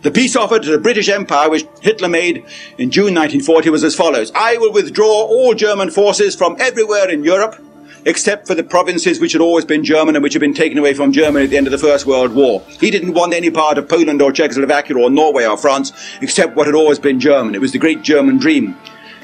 [0.00, 2.44] The peace offer to the British Empire, which Hitler made
[2.78, 4.30] in June 1940, was as follows.
[4.32, 7.56] I will withdraw all German forces from everywhere in Europe,
[8.04, 10.94] except for the provinces which had always been German and which had been taken away
[10.94, 12.62] from Germany at the end of the First World War.
[12.78, 15.92] He didn't want any part of Poland or Czechoslovakia or Norway or France,
[16.22, 17.56] except what had always been German.
[17.56, 18.76] It was the great German dream.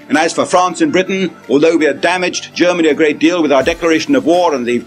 [0.09, 3.53] And as for France and Britain, although we had damaged Germany a great deal with
[3.53, 4.81] our declaration of war and the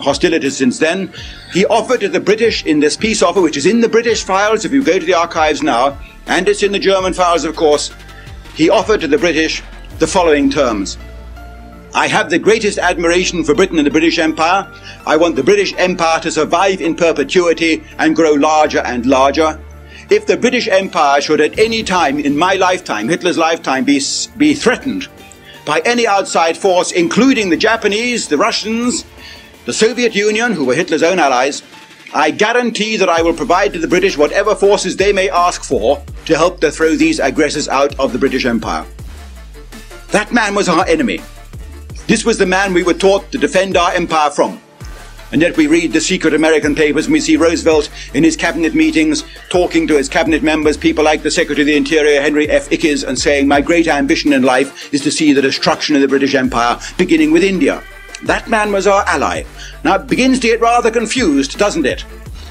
[0.00, 1.12] hostilities since then,
[1.52, 4.64] he offered to the British in this peace offer, which is in the British files
[4.64, 7.90] if you go to the archives now, and it's in the German files, of course,
[8.54, 9.62] he offered to the British
[9.98, 10.96] the following terms.
[11.92, 14.72] I have the greatest admiration for Britain and the British Empire.
[15.06, 19.60] I want the British Empire to survive in perpetuity and grow larger and larger.
[20.10, 24.02] If the British Empire should at any time in my lifetime, Hitler's lifetime, be,
[24.36, 25.06] be threatened
[25.64, 29.04] by any outside force, including the Japanese, the Russians,
[29.66, 31.62] the Soviet Union, who were Hitler's own allies,
[32.12, 36.02] I guarantee that I will provide to the British whatever forces they may ask for
[36.24, 38.84] to help to throw these aggressors out of the British Empire.
[40.10, 41.20] That man was our enemy.
[42.08, 44.60] This was the man we were taught to defend our empire from.
[45.32, 48.74] And yet we read the secret American papers and we see Roosevelt in his cabinet
[48.74, 52.68] meetings talking to his cabinet members, people like the Secretary of the Interior, Henry F.
[52.70, 56.08] Ickes, and saying, My great ambition in life is to see the destruction of the
[56.08, 57.82] British Empire, beginning with India.
[58.24, 59.44] That man was our ally.
[59.84, 62.04] Now it begins to get rather confused, doesn't it?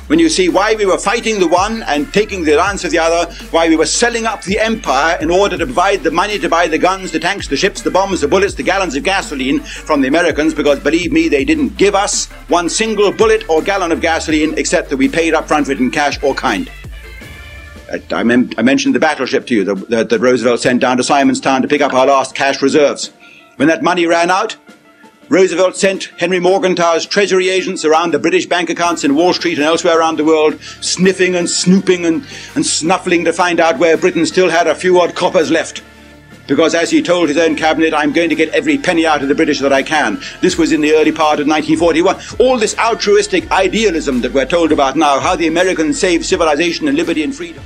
[0.10, 2.98] When you see why we were fighting the one and taking the lance of the
[2.98, 6.50] other, why we were selling up the empire in order to provide the money to
[6.50, 9.60] buy the guns, the tanks, the ships, the bombs, the bullets, the gallons of gasoline
[9.60, 13.92] from the Americans, because believe me, they didn't give us one single bullet or gallon
[13.92, 16.72] of gasoline except that we paid up front for it in cash or kind.
[18.12, 21.68] I, mem- I mentioned the battleship to you that Roosevelt sent down to Simonstown to
[21.68, 23.12] pick up our last cash reserves.
[23.58, 24.58] When that money ran out,
[25.30, 29.64] Roosevelt sent Henry Morgenthau's treasury agents around the British bank accounts in Wall Street and
[29.64, 34.26] elsewhere around the world, sniffing and snooping and, and snuffling to find out where Britain
[34.26, 35.84] still had a few odd coppers left.
[36.48, 39.28] Because as he told his own cabinet, I'm going to get every penny out of
[39.28, 40.20] the British that I can.
[40.42, 42.20] This was in the early part of 1941.
[42.40, 46.98] All this altruistic idealism that we're told about now, how the Americans saved civilization and
[46.98, 47.64] liberty and freedom.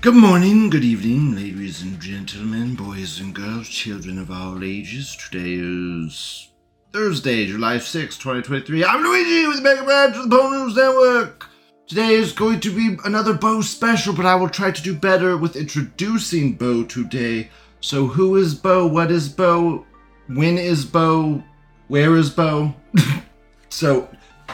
[0.00, 5.16] Good morning, good evening, ladies and gentlemen, boys and girls, children of all ages.
[5.16, 6.49] Today is
[6.92, 8.84] Thursday, July 6, 2023.
[8.84, 11.46] I'm Luigi with Mega Branch of the Pol News Network.
[11.86, 15.36] Today is going to be another Bo special, but I will try to do better
[15.36, 17.48] with introducing Bo today.
[17.80, 18.88] So, who is Bo?
[18.88, 19.86] What is Bo?
[20.26, 21.40] When is Bo?
[21.86, 22.74] Where is Bo?
[23.68, 24.08] so,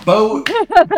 [0.05, 0.45] Bo.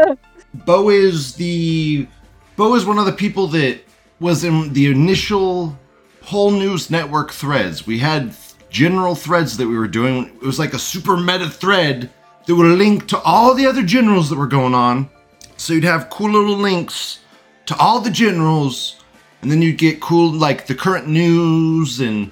[0.54, 2.08] Bo is the.
[2.56, 3.80] Bo is one of the people that
[4.18, 5.78] was in the initial
[6.22, 7.86] whole news network threads.
[7.86, 8.34] We had
[8.70, 10.26] general threads that we were doing.
[10.36, 12.10] It was like a super meta thread
[12.46, 15.10] that would link to all the other generals that were going on.
[15.56, 17.20] So you'd have cool little links
[17.66, 18.96] to all the generals,
[19.42, 22.30] and then you'd get cool like the current news, and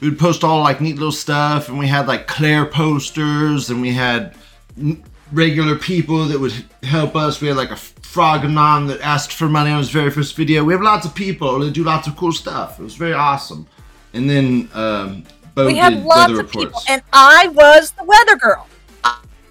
[0.00, 1.68] we'd post all like neat little stuff.
[1.68, 4.34] And we had like Claire posters, and we had
[5.32, 7.40] regular people that would help us.
[7.40, 10.64] We had like a Froganon that asked for money on his very first video.
[10.64, 12.80] We have lots of people that do lots of cool stuff.
[12.80, 13.66] It was very awesome.
[14.14, 15.24] And then um,
[15.66, 18.66] we had lots of people, and I was the weather girl.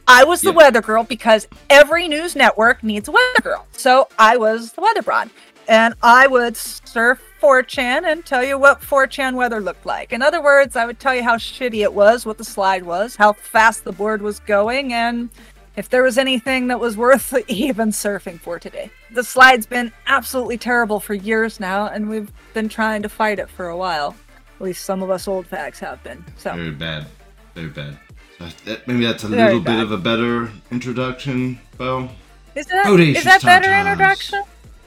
[0.10, 3.68] I was the weather girl because every news network needs a weather girl.
[3.74, 5.30] So I was the weather broad.
[5.68, 10.14] And I would surf 4chan and tell you what 4chan weather looked like.
[10.14, 13.18] In other words, I would tell you how shitty it was, what the slide was,
[13.18, 15.30] how fast the board was going, and
[15.76, 18.90] if there was anything that was worth even surfing for today.
[19.12, 23.50] The slide's been absolutely terrible for years now, and we've been trying to fight it
[23.50, 24.16] for a while.
[24.58, 26.26] At least some of us old fags have been.
[26.36, 27.06] So very bad,
[27.54, 28.00] very bad.
[28.40, 29.78] So that, maybe that's a very little bad.
[29.78, 32.10] bit of a better introduction, Bo.
[32.56, 34.42] Is that is that better introduction?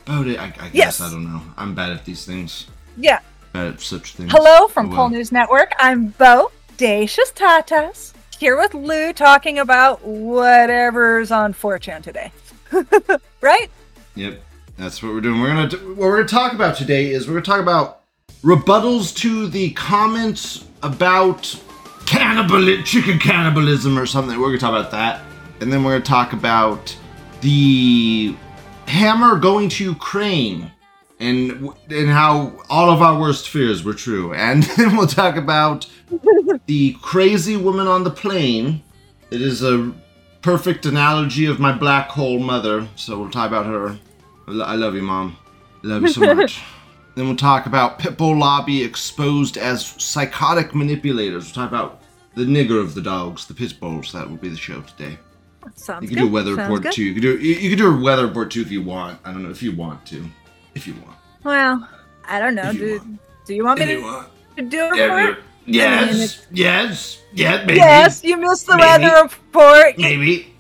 [0.07, 1.01] Bodie, I, I guess yes.
[1.01, 1.41] I don't know.
[1.57, 2.67] I'm bad at these things.
[2.97, 3.21] Yeah.
[3.53, 4.33] Bad at such things.
[4.33, 4.97] Hello from oh, well.
[4.97, 5.73] Pol News Network.
[5.79, 12.33] I'm Bo Dacious Tatas here with Lou talking about whatever's on 4chan today.
[13.41, 13.71] right?
[14.17, 14.41] Yep.
[14.79, 15.41] That's what we're doing.
[15.41, 18.00] We're gonna what we're gonna talk about today is we're gonna talk about
[18.43, 21.55] rebuttals to the comments about
[22.07, 24.39] cannibal chicken cannibalism or something.
[24.41, 25.23] We're gonna talk about that,
[25.61, 26.97] and then we're gonna talk about
[27.41, 28.35] the
[28.87, 30.71] hammer going to Ukraine
[31.21, 35.87] and and how all of our worst fears were true, and then we'll talk about
[36.67, 38.83] the crazy woman on the plane.
[39.31, 39.93] It is a
[40.43, 43.99] perfect analogy of my black hole mother, so we'll talk about her.
[44.49, 45.37] I love you, mom.
[45.83, 46.61] Love you so much.
[47.21, 51.45] Then we'll talk about Pitbull Lobby exposed as psychotic manipulators.
[51.45, 52.01] We'll talk about
[52.35, 54.11] the nigger of the dogs, the Pitbulls.
[54.13, 55.19] That will be the show today.
[55.75, 56.23] Sounds you can good.
[56.23, 56.93] do a weather Sounds report good.
[56.93, 57.03] too.
[57.05, 59.19] You can do you, you can do a weather report too if you want.
[59.23, 60.25] I don't know if you want to,
[60.75, 61.19] if you want.
[61.45, 61.87] Well,
[62.27, 62.71] I don't know.
[62.71, 63.21] If you Do, want.
[63.45, 64.29] do you want me If you to, want.
[64.57, 65.45] to do a Yeah, report?
[65.67, 69.05] you- I mean, Yes, yes, yeah, maybe, Yes, you missed the Maybe.
[69.05, 69.99] weather report.
[69.99, 70.55] maybe,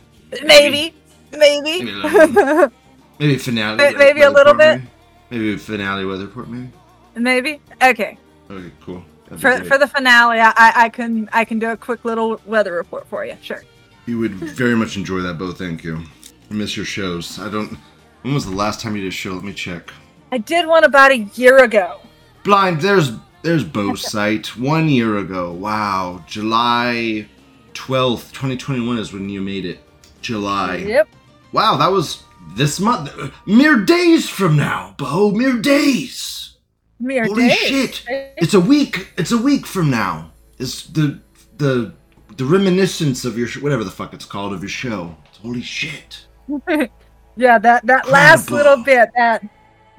[0.44, 0.44] Maybe.
[0.44, 0.94] Maybe.
[1.32, 2.72] Maybe a little
[3.18, 3.76] maybe finale.
[3.78, 4.89] May- maybe a little report, bit.
[5.30, 6.70] Maybe, finale weather report, maybe.
[7.14, 7.60] Maybe.
[7.82, 8.18] Okay.
[8.50, 9.04] Okay, cool.
[9.24, 12.40] That'd For for the finale, I, I I can I can do a quick little
[12.46, 13.36] weather report for you.
[13.40, 13.62] Sure.
[14.06, 15.52] You would very much enjoy that, Bo.
[15.52, 16.02] Thank you.
[16.50, 17.38] I miss your shows.
[17.38, 17.78] I don't.
[18.22, 19.32] When was the last time you did a show?
[19.32, 19.90] Let me check.
[20.32, 22.00] I did one about a year ago.
[22.42, 22.80] Blind.
[22.80, 23.12] There's
[23.42, 24.56] there's Bo's site.
[24.56, 25.52] One year ago.
[25.52, 26.24] Wow.
[26.26, 27.28] July
[27.72, 29.80] twelfth, twenty twenty one is when you made it.
[30.20, 30.76] July.
[30.76, 31.08] Yep.
[31.52, 32.24] Wow, that was
[32.54, 33.10] this month.
[33.46, 35.30] Mere days from now, Bo.
[35.32, 36.56] Mere days.
[36.98, 37.58] Mere Holy days.
[37.58, 38.04] shit!
[38.36, 39.12] It's a week.
[39.16, 40.32] It's a week from now.
[40.58, 41.20] It's the
[41.56, 41.94] the
[42.36, 45.16] the reminiscence of your sh- whatever the fuck it's called of your show.
[45.42, 46.26] Holy shit!
[47.36, 49.08] Yeah, that that last little bit.
[49.16, 49.42] That.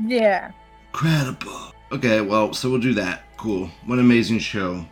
[0.06, 0.52] Yeah.
[0.94, 1.72] Incredible.
[1.92, 3.24] Okay, well, so we'll do that.
[3.38, 3.70] Cool.
[3.86, 4.86] What an amazing show.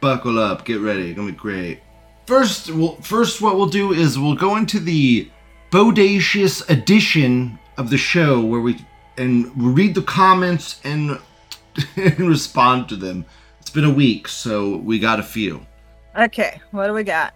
[0.00, 0.66] Buckle up.
[0.66, 1.10] Get ready.
[1.10, 1.80] It's gonna be great.
[2.26, 5.30] First, we'll, first, what we'll do is we'll go into the
[5.74, 8.78] bodacious edition of the show where we
[9.16, 11.18] and read the comments and,
[11.96, 13.24] and respond to them.
[13.60, 15.66] It's been a week, so we got a few.
[16.16, 16.60] Okay.
[16.70, 17.34] What do we got?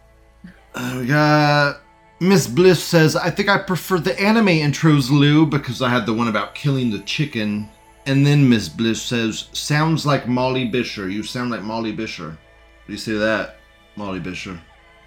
[0.73, 1.81] Uh, we got
[2.20, 6.14] Miss Bliss says, I think I prefer the anime intros, Lou, because I had the
[6.14, 7.69] one about killing the chicken.
[8.06, 11.12] And then Miss Bliss says, sounds like Molly Bisher.
[11.12, 12.31] You sound like Molly Bisher.
[12.31, 13.56] What do you say to that,
[13.96, 14.61] Molly Bisher?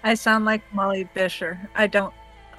[0.04, 1.58] I sound like Molly Bisher.
[1.74, 2.12] I don't.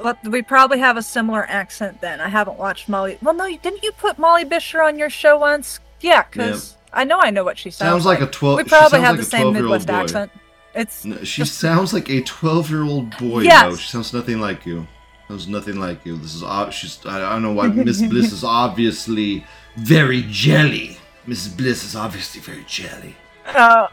[0.03, 2.19] Well, we probably have a similar accent then.
[2.21, 3.17] I haven't watched Molly.
[3.21, 5.79] Well, no, didn't you put Molly Bisher on your show once?
[6.01, 8.99] Yeah, because I know I know what she sounds, Sounds like a 12 We probably
[8.99, 9.93] have like the same 12-year-old Midwest boy.
[9.93, 10.31] accent.
[10.75, 13.63] It's No, she just- sounds like a 12 year old boy, Yes.
[13.63, 13.75] though.
[13.77, 14.85] She sounds nothing like you.
[15.29, 16.17] Sounds nothing like you.
[16.17, 16.99] This is ob- she's.
[17.05, 19.45] I, I don't know why Miss Bliss is obviously
[19.77, 20.97] very jelly.
[21.25, 21.55] Mrs.
[21.55, 23.15] Bliss is obviously very jelly.
[23.47, 23.87] uh,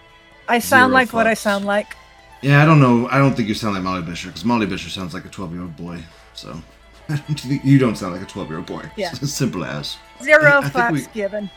[0.49, 1.95] I sound Zero like what I sound like.
[2.43, 3.07] Yeah, I don't know.
[3.09, 5.53] I don't think you sound like Molly Bisher because Molly Bisher sounds like a 12
[5.53, 6.03] year old boy.
[6.35, 6.61] So
[7.09, 8.91] I don't think you don't sound like a 12 year old boy.
[8.97, 9.13] Yeah.
[9.13, 9.97] Simple as.
[10.23, 11.51] Zero I fucks we- given.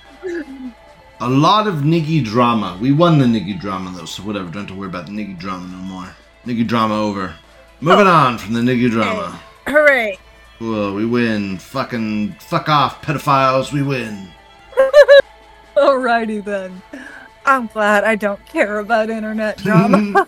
[1.19, 2.77] A lot of Niggy drama.
[2.81, 4.45] We won the Niggy drama though, so whatever.
[4.45, 6.15] Don't have to worry about the Niggy drama no more.
[6.45, 7.33] Niggy drama over.
[7.79, 8.11] Moving oh.
[8.11, 9.39] on from the Niggy drama.
[9.67, 10.17] Hooray!
[10.59, 11.57] Well, we win.
[11.57, 13.71] Fucking fuck off, pedophiles.
[13.71, 14.27] We win.
[15.77, 16.81] Alrighty then.
[17.45, 20.27] I'm glad I don't care about internet drama.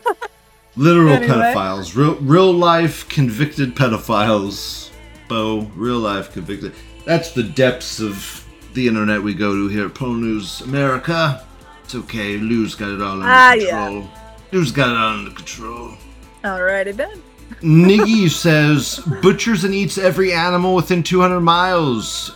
[0.78, 1.28] Literal Anyway.
[1.34, 1.96] pedophiles.
[1.96, 4.90] Real, real life convicted pedophiles.
[5.28, 6.74] Bo, real life convicted.
[7.06, 11.44] That's the depths of the internet we go to here at Pro News America.
[11.84, 12.38] It's okay.
[12.38, 14.04] Lou's got it all under Ah yeah,
[14.52, 15.94] Lou's got it all under control.
[16.44, 17.22] Alrighty then.
[17.62, 22.32] Niggy says butchers and eats every animal within 200 miles.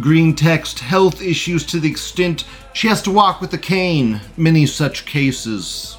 [0.00, 2.44] Green text health issues to the extent
[2.74, 4.20] she has to walk with a cane.
[4.36, 5.96] Many such cases.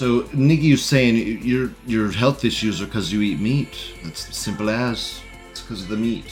[0.00, 3.92] So Niggy is saying your your health issues are because you eat meat.
[4.02, 5.20] That's simple as.
[5.50, 6.24] It's because of the meat.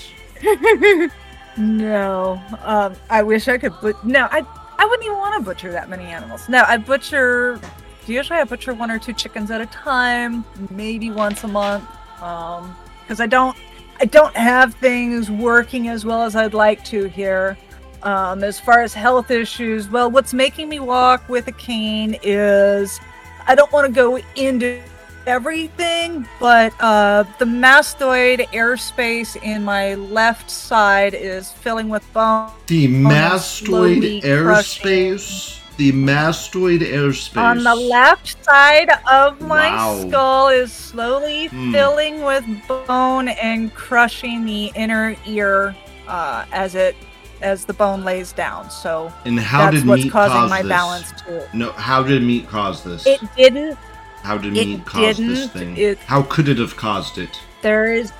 [1.59, 2.41] No.
[2.63, 4.47] Um, I wish I could but no, I
[4.79, 6.49] I wouldn't even want to butcher that many animals.
[6.49, 7.61] No, I butcher
[8.07, 11.85] usually I butcher one or two chickens at a time, maybe once a month.
[12.23, 13.57] Um, because I don't
[14.01, 17.59] I don't have things working as well as I'd like to here.
[18.05, 23.01] Um, as far as health issues, well, what's making me walk with a cane is
[23.49, 24.81] I don't want to go into
[25.27, 32.51] everything, but uh, the mastoid airspace in my left side is filling with bone.
[32.67, 35.61] The mastoid airspace.
[35.79, 37.37] The mastoid airspace.
[37.39, 40.07] On the left side of my Wow.
[40.09, 41.73] skull is slowly Hmm.
[41.73, 45.75] filling with bone and crushing the inner ear
[46.09, 46.97] uh, as it
[47.43, 48.71] as the bone lays down.
[48.71, 50.69] So And how that's did what's meat causing cause my this?
[50.69, 53.07] balance to No, how did meat cause this?
[53.07, 53.79] It didn't.
[54.23, 55.77] How did it meat cause this didn't, thing?
[55.77, 57.31] it- How could it have caused it?
[57.63, 58.13] There is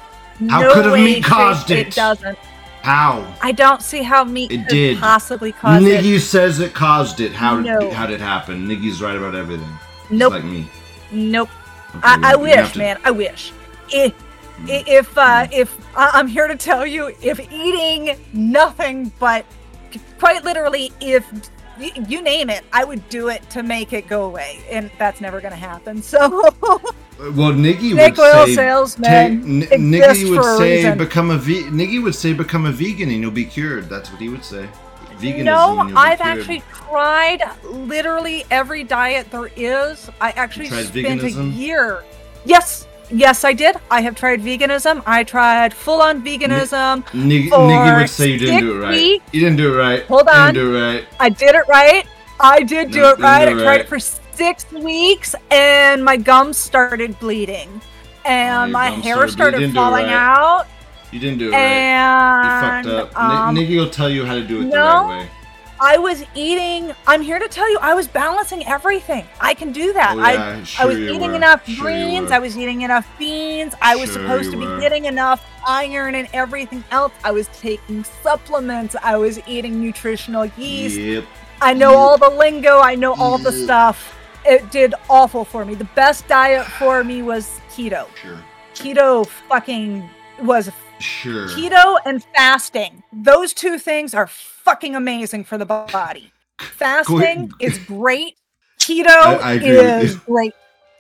[0.49, 1.95] How no could have way, meat caused It it?
[1.95, 2.39] doesn't.
[2.83, 3.27] How?
[3.43, 4.99] I don't see how meat It could did.
[4.99, 6.03] possibly cause it.
[6.05, 6.21] Niggy it.
[6.21, 7.33] says it caused it.
[7.33, 7.81] How No.
[7.81, 8.67] did how did it happen?
[8.69, 9.69] Niggy's right about everything.
[10.09, 10.33] Just Nope.
[10.33, 10.69] like me.
[11.11, 11.51] Nope.
[11.97, 12.99] Okay, I, I have wish, to- man.
[13.05, 13.53] I wish.
[13.91, 14.13] If
[14.67, 19.45] if uh, if I'm here to tell you, if eating nothing but
[20.19, 21.27] quite literally, if
[22.09, 25.41] you name it, I would do it to make it go away, and that's never
[25.41, 26.03] gonna happen.
[26.03, 26.19] So
[27.19, 28.55] Well, Niggy would oil say.
[28.55, 30.99] salesman take- N- Niggy would say reason.
[30.99, 33.89] become a ve- Niggy would say become a vegan and you'll be cured.
[33.89, 34.69] That's what he would say.
[35.19, 35.43] Veganism.
[35.45, 40.09] No, and you'll be I've actually tried literally every diet there is.
[40.21, 41.49] I actually spent veganism?
[41.49, 42.05] a year.
[42.45, 43.77] Yes, yes, I did.
[43.91, 45.03] I have tried veganism.
[45.07, 47.03] I tried full on veganism.
[47.15, 49.23] Nikki, for Nikki would say you didn't do it right.
[49.33, 50.05] You didn't do it right.
[50.07, 50.55] Hold You on.
[50.55, 51.07] didn't do it right.
[51.21, 52.07] I did it right.
[52.41, 53.43] I did do No, it right.
[53.43, 53.81] I did it tried right.
[53.81, 57.81] it for six weeks and my gums started bleeding.
[58.25, 59.71] And your my hair started started bleeding.
[59.71, 60.13] You didn't do it falling right.
[60.15, 60.67] out.
[61.11, 62.83] You didn't do it right.
[62.85, 63.19] You fucked up.
[63.21, 65.05] um, Ni- Nikki will tell you how to do it the no.
[65.07, 65.29] right way.
[65.81, 66.93] I was eating.
[67.07, 69.27] I'm here to tell you, I was balancing everything.
[69.41, 70.17] I can do that.
[70.17, 71.35] Oh, I yeah, I sure was eating were.
[71.37, 72.31] enough Sure greens.
[72.33, 73.75] I was eating enough beans.
[73.81, 74.81] I was Sure supposed to be were.
[74.81, 77.13] getting enough iron and everything else.
[77.25, 78.97] I was taking supplements.
[79.03, 80.99] I was eating nutritional yeast.
[80.99, 81.25] Yep.
[81.61, 81.99] I know Yep.
[81.99, 82.81] all the lingo.
[82.81, 84.15] I know all the stuff.
[84.45, 85.75] It did awful for me.
[85.75, 88.07] The best diet for me was keto.
[88.21, 88.39] Sure.
[88.75, 90.09] Keto fucking
[90.41, 90.71] was
[91.01, 91.47] Sure.
[91.49, 93.03] keto and fasting.
[93.13, 94.29] Those two things are
[94.69, 96.31] fucking amazing for the body.
[96.61, 98.35] Fasting is great.
[98.79, 100.53] Keto I- I is great.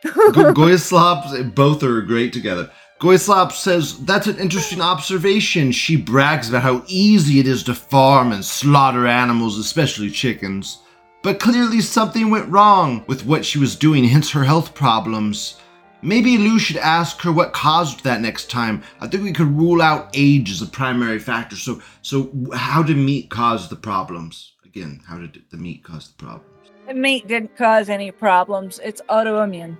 [0.04, 0.12] Go-
[0.54, 2.70] Goyslav, eh, both are great together.
[3.00, 5.70] Goyslav says, That's an interesting observation.
[5.72, 10.78] She brags about how easy it is to farm and slaughter animals, especially chickens.
[11.22, 15.56] But clearly something went wrong with what she was doing, hence her health problems.
[16.02, 18.82] Maybe Lou should ask her what caused that next time.
[19.00, 21.56] I think we could rule out age as a primary factor.
[21.56, 24.52] So, so how did meat cause the problems?
[24.64, 26.44] Again, how did the meat cause the problems?
[26.86, 28.78] The meat didn't cause any problems.
[28.84, 29.76] It's autoimmune.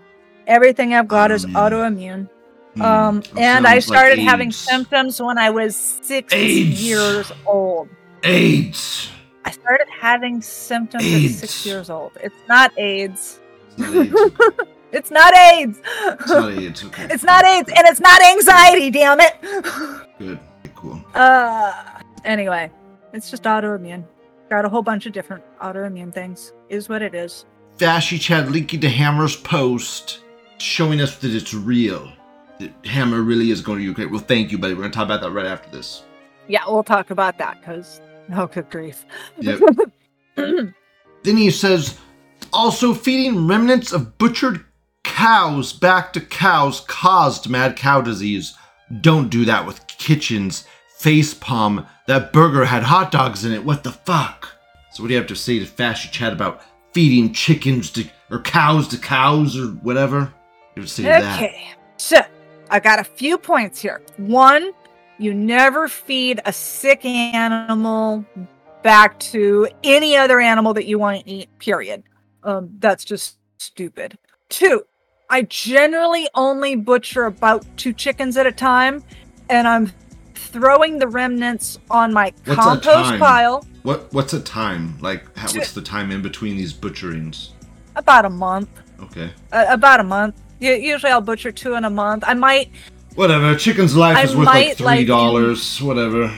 [0.49, 2.29] Everything I've got is Autoimmune.
[2.29, 2.29] autoimmune.
[2.75, 6.83] Hmm, Um, and I sounds like started having symptoms when I was six AIDS.
[6.83, 7.89] years old.
[8.25, 9.09] AIDS.
[9.45, 12.13] I started having symptoms at six years old.
[12.23, 13.41] It's not AIDS.
[13.71, 14.33] It's not AIDS.
[14.93, 15.81] It's not AIDS.
[15.85, 16.85] It's not AIDS.
[16.85, 17.09] Okay.
[17.11, 18.91] It's not AIDS, and it's not anxiety.
[18.91, 19.37] Damn it.
[20.19, 20.39] Good.
[20.75, 21.03] Cool.
[21.15, 21.73] Uh,
[22.25, 22.71] anyway,
[23.13, 24.05] it's just autoimmune.
[24.49, 26.53] Got a whole bunch of different autoimmune things.
[26.69, 27.45] Is what it is.
[27.79, 30.21] Fashy Chad linking to Hammer's post,
[30.59, 32.11] showing us that it's real.
[32.59, 34.11] That Hammer really is going to Ukraine.
[34.11, 34.75] Well, thank you, buddy.
[34.75, 36.03] We're going to talk about that right after this.
[36.49, 38.01] Yeah, we'll talk about that because
[38.33, 39.05] oh, good grief.
[39.39, 39.61] Yep.
[40.37, 40.75] then
[41.25, 41.99] he says,
[42.53, 44.65] also feeding remnants of butchered
[45.19, 48.55] cows back to cows caused mad cow disease.
[49.01, 50.65] Don't do that with kitchens.
[50.99, 51.85] Face palm.
[52.07, 53.65] That burger had hot dogs in it.
[53.65, 54.49] What the fuck?
[54.93, 58.43] So what do you have to say to Fashy Chad about feeding chickens to or
[58.43, 60.33] cows to cows or whatever?
[60.77, 61.43] You have to say to that.
[61.43, 62.21] Okay, so
[62.71, 64.01] I got a few points here.
[64.19, 64.71] One,
[65.19, 68.25] you never feed a sick animal
[68.85, 72.05] back to any other animal that you want to eat, period.
[72.45, 74.17] Um, that's just stupid.
[74.49, 74.85] Two,
[75.31, 79.03] I generally only butcher about two chickens at a time,
[79.51, 79.93] and I'm
[80.35, 84.99] throwing the remnants on my What's compost pile What what's a time?
[85.01, 87.51] Like how, what's the time in between these butcherings?
[87.97, 88.69] about a month.
[89.01, 89.31] Okay.
[89.53, 90.41] Uh, about a month.
[90.61, 92.25] Usually I'll butcher two in a month.
[92.27, 92.71] I might
[93.15, 93.57] Whatever.
[93.57, 95.83] Chicken's life I is worth like three dollars.
[95.83, 96.33] Whatever.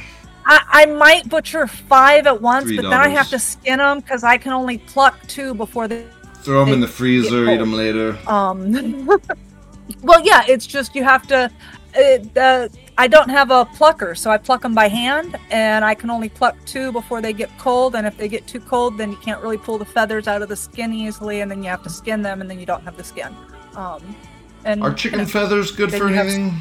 [0.46, 4.00] I, I might butcher five at once, Three but then I have to skin them
[4.00, 6.06] because I can only pluck two before they.
[6.50, 7.48] Throw them in the freezer.
[7.48, 8.18] Eat them later.
[8.26, 9.06] Um.
[10.02, 11.48] well, yeah, it's just you have to.
[11.94, 15.94] It, uh, I don't have a plucker, so I pluck them by hand, and I
[15.94, 17.94] can only pluck two before they get cold.
[17.94, 20.48] And if they get too cold, then you can't really pull the feathers out of
[20.48, 22.96] the skin easily, and then you have to skin them, and then you don't have
[22.96, 23.32] the skin.
[23.76, 24.16] Um,
[24.64, 26.58] and Are chicken know, feathers good for you have- anything?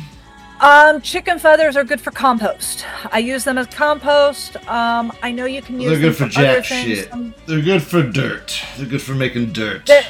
[0.62, 2.86] Um, chicken feathers are good for compost.
[3.12, 4.58] I use them as compost.
[4.68, 7.14] Um, I know you can use They're them good for other jack shit.
[7.14, 8.62] Um, They're good for dirt.
[8.78, 9.86] They're good for making dirt.
[9.86, 10.04] they're,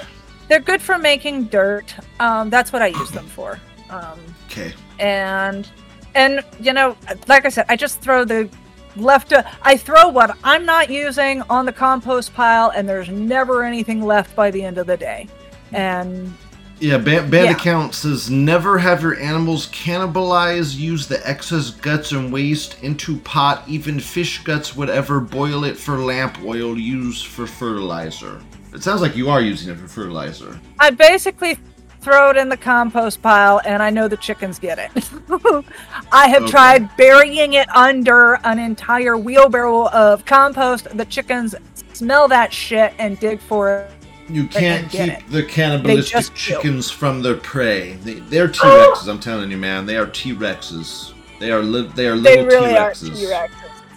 [0.48, 1.94] they're good for making dirt.
[2.20, 3.60] Um, that's what I use them for.
[3.92, 4.74] Um, Okay.
[5.00, 5.70] and
[6.16, 8.50] and you know, like I said, I just throw the
[8.96, 9.32] left.
[9.62, 14.36] I throw what I'm not using on the compost pile, and there's never anything left
[14.36, 15.28] by the end of the day.
[15.72, 16.34] And
[16.80, 17.52] Yeah, Band, Band Yeah.
[17.52, 23.64] Account says never have your animals cannibalize, use the excess guts and waste into pot,
[23.68, 28.40] even fish guts, whatever, boil it for lamp oil, use for fertilizer.
[28.74, 30.58] It sounds like you are using it for fertilizer.
[30.80, 31.58] I basically
[32.02, 34.92] throw it in the compost pile and I know the chickens get it.
[36.14, 36.52] I have Okay.
[36.52, 40.88] tried burying it under an entire wheelbarrow of compost.
[40.98, 41.56] The chickens
[41.92, 43.92] smell that shit and dig for it.
[44.30, 47.94] You can't can keep the cannibalistic chickens from their prey.
[48.04, 49.86] They, they're T Rexes, I'm telling you, man.
[49.86, 51.14] They are T Rexes.
[51.40, 53.16] They are li- they are They little really T are Rexes.
[53.16, 53.50] T-Rexes.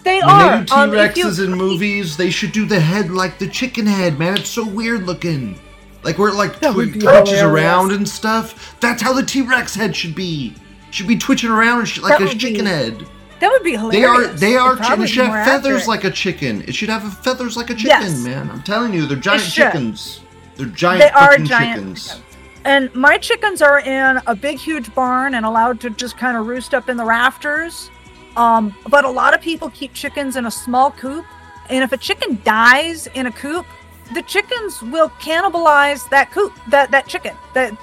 [0.03, 0.59] They When are.
[0.59, 3.47] they do Um, T you- Rexes in movies, they should do the head like the
[3.47, 4.37] chicken head, man.
[4.37, 5.59] It's so weird looking.
[6.03, 8.75] Like where it like twi- twitches around and stuff.
[8.81, 10.55] That's how the T Rex head should be.
[10.91, 13.05] Should be twitching around and shit like That a would be chicken head.
[13.43, 13.99] That would be hilarious.
[13.99, 15.87] They are they are It'd chi- should have feathers accurate.
[15.87, 16.61] like a chicken.
[16.65, 18.23] It should have feathers like a chicken, Yes.
[18.23, 18.49] man.
[18.49, 20.21] I'm telling you, they're giant chickens.
[20.55, 22.07] They're giant They are fucking giant chickens.
[22.07, 22.23] chickens.
[22.65, 26.47] And my chickens are in a big, huge barn and allowed to just kind of
[26.47, 27.89] roost up in the rafters.
[28.37, 31.25] Um, but a lot of people keep chickens in a small coop.
[31.69, 33.65] And if a chicken dies in a coop,
[34.13, 37.35] the chickens will cannibalize that coop, that, that chicken.
[37.53, 37.73] That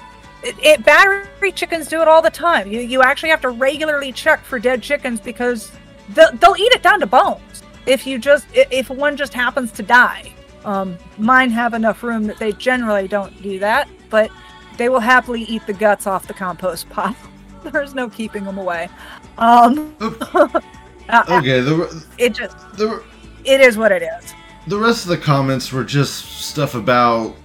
[0.43, 2.71] it, it battery chickens do it all the time.
[2.71, 5.71] You you actually have to regularly check for dead chickens because
[6.09, 9.83] they'll, they'll eat it down to bones if you just if one just happens to
[9.83, 10.33] die.
[10.65, 14.29] Um, mine have enough room that they generally don't do that, but
[14.77, 17.15] they will happily eat the guts off the compost pile.
[17.63, 18.89] There's no keeping them away.
[19.37, 23.03] Um, uh, okay, the, it just the,
[23.43, 24.33] it is what it is.
[24.67, 27.35] The rest of the comments were just stuff about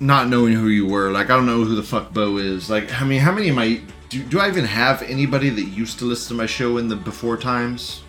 [0.00, 1.10] not knowing who you were.
[1.10, 2.68] Like I don't know who the fuck Bo is.
[2.70, 5.98] Like I mean, how many of my do, do I even have anybody that used
[6.00, 8.02] to listen to my show in the before times?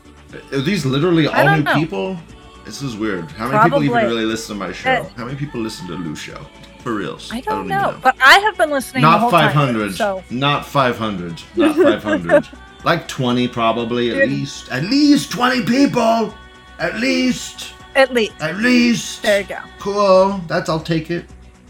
[0.52, 1.74] Are these literally all new know.
[1.74, 2.18] people?
[2.66, 3.32] This is weird.
[3.32, 3.88] How many Probably.
[3.88, 4.92] people even really listen to my show?
[4.92, 6.46] Uh, how many people listen to Lou's show?
[6.80, 7.32] For reals.
[7.34, 9.02] I don't, even know, but I have been listening.
[9.04, 9.96] the Not whole five time, hundred.
[9.96, 11.42] So Not five hundred.
[11.56, 12.48] Not five hundred.
[12.84, 14.30] like twenty probably at Dude.
[14.30, 14.70] least.
[14.70, 16.34] At least twenty people.
[16.80, 17.74] At least.
[17.96, 19.24] at least At least.
[19.24, 19.60] there you go.
[19.80, 20.42] Cool.
[20.48, 21.26] That's I'll take it.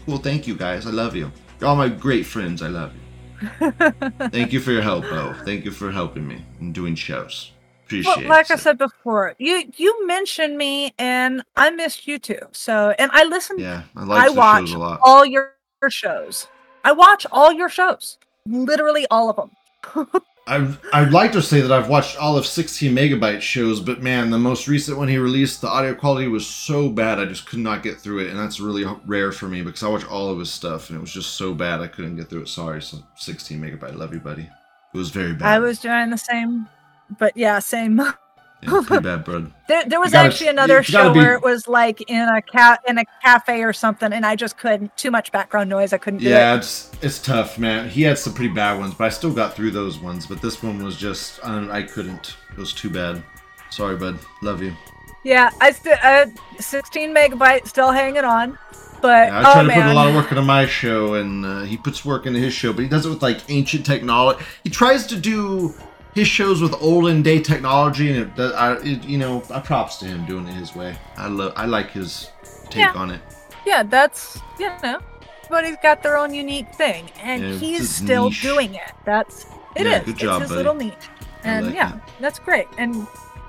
[0.08, 0.16] Cool.
[0.16, 0.86] Thank you guys.
[0.86, 1.30] I love you.
[1.60, 2.62] You're all my great friends.
[2.62, 3.70] I love you.
[4.30, 5.34] Thank you for your help, Bo.
[5.44, 7.52] Thank you for helping me and doing shows.
[7.84, 12.38] Appreciate Well, like I said before, you you mentioned me and I missed you too.
[12.52, 13.58] So and I listen.
[13.58, 15.00] Yeah, I like I watch shows a lot.
[15.02, 15.52] all your
[15.90, 16.46] shows.
[16.84, 20.08] I watch all your shows, literally all of them.
[20.48, 24.30] I I'd like to say that I've watched all of 16 megabyte shows, but man,
[24.30, 27.58] the most recent one he released, the audio quality was so bad I just could
[27.58, 30.38] not get through it, and that's really rare for me because I watch all of
[30.38, 32.48] his stuff and it was just so bad I couldn't get through it.
[32.48, 34.48] Sorry, so 16 megabyte, love you, buddy.
[34.94, 35.48] It was very bad.
[35.48, 36.66] I was doing the same,
[37.18, 38.00] but yeah, same.
[38.62, 39.24] yeah, pretty bad.
[39.68, 42.80] There, there was gotta- actually another show be- where it was like in a cat
[42.88, 44.96] in a cafe or something, and I just couldn't.
[44.96, 45.92] Too much background noise.
[45.92, 46.30] I couldn't do it.
[46.30, 46.58] Yeah, it.
[46.58, 47.88] it's it's tough, man.
[47.88, 50.26] He had some pretty bad ones, but I still got through those ones.
[50.26, 52.36] But this one was just I, I couldn't.
[52.50, 53.22] It was too bad.
[53.70, 54.18] Sorry, bud.
[54.42, 54.72] Love you.
[55.24, 56.26] Yeah, I still uh,
[56.58, 58.56] 16 megabytes still hanging on,
[59.02, 61.14] but Yeah, I try oh to man, put a lot of work into my show,
[61.14, 63.84] and uh, he puts work into his show, but he does it with like ancient
[63.84, 64.42] technology.
[64.64, 65.74] He tries to do
[66.14, 70.06] his shows with olden day technology, and it, I, it, you know, I props to
[70.06, 70.96] him doing it his way.
[71.16, 72.30] I love, I like his
[72.70, 72.92] take Yeah.
[72.94, 73.20] on it.
[73.66, 74.98] yeah, that's you know,
[75.44, 78.42] everybody's got their own unique thing, and Yeah, he's still niche.
[78.42, 78.92] doing it.
[79.04, 79.92] That's it is.
[79.92, 80.56] Yeah, good job, it's his buddy.
[80.58, 81.08] little niche,
[81.44, 82.66] and like yeah, that's great.
[82.78, 83.06] And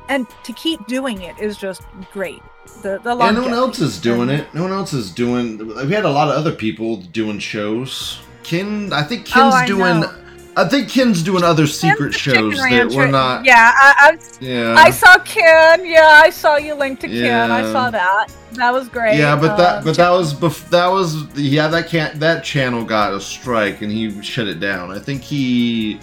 [0.10, 1.82] and to keep doing it is just
[2.14, 2.42] great.
[2.84, 4.54] The the Yeah, no one else is doing And- it.
[4.54, 5.58] No one else is doing.
[5.88, 8.20] We had a lot of other people doing shows.
[8.44, 10.00] Ken, I think oh, Ken's Oh, I doing.
[10.02, 10.14] know.
[10.58, 13.46] I think Ken's doing other secret Ken's the Chicken shows that we're not.
[13.46, 14.76] Yeah, I, I, Yeah.
[14.78, 15.86] I saw Ken.
[15.86, 17.52] Yeah, I saw you linked to Ken.
[17.52, 18.28] I saw that.
[18.54, 19.18] That was great.
[19.18, 22.84] Yeah, but Uh, that but that was bef- that was yeah that can't that channel
[22.84, 24.92] got a strike and he shut it down.
[24.92, 26.00] I think he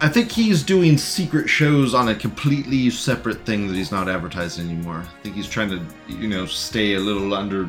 [0.00, 4.68] I think he's doing secret shows on a completely separate thing that he's not advertising
[4.68, 5.04] anymore.
[5.06, 7.68] I think he's trying to you know stay a little under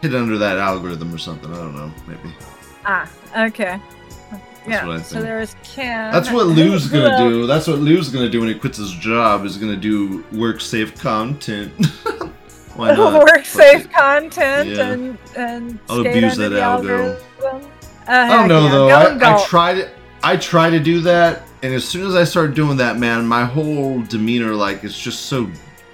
[0.00, 1.52] hit under that algorithm or something.
[1.52, 2.32] I don't know, maybe.
[2.86, 3.80] ah, okay.
[4.66, 4.86] Yeah.
[4.86, 6.12] what I so there is Ken.
[6.12, 7.46] That's what Lou's gonna do.
[7.46, 9.44] That's what Lou's gonna do when he quits his job.
[9.44, 11.72] Is gonna do work safe content.
[12.76, 13.22] Why not?
[13.22, 14.92] Work safe content Yeah.
[14.92, 17.20] and and I'll abuse that the algo.
[17.40, 17.70] algorithm.
[18.06, 19.16] Uh, I don't know yeah.
[19.16, 19.26] though.
[19.28, 19.34] I.
[19.36, 19.90] I tried it.
[20.24, 23.44] I try to do that, and as soon as I start doing that, man, my
[23.44, 25.50] whole demeanor, like, it's just so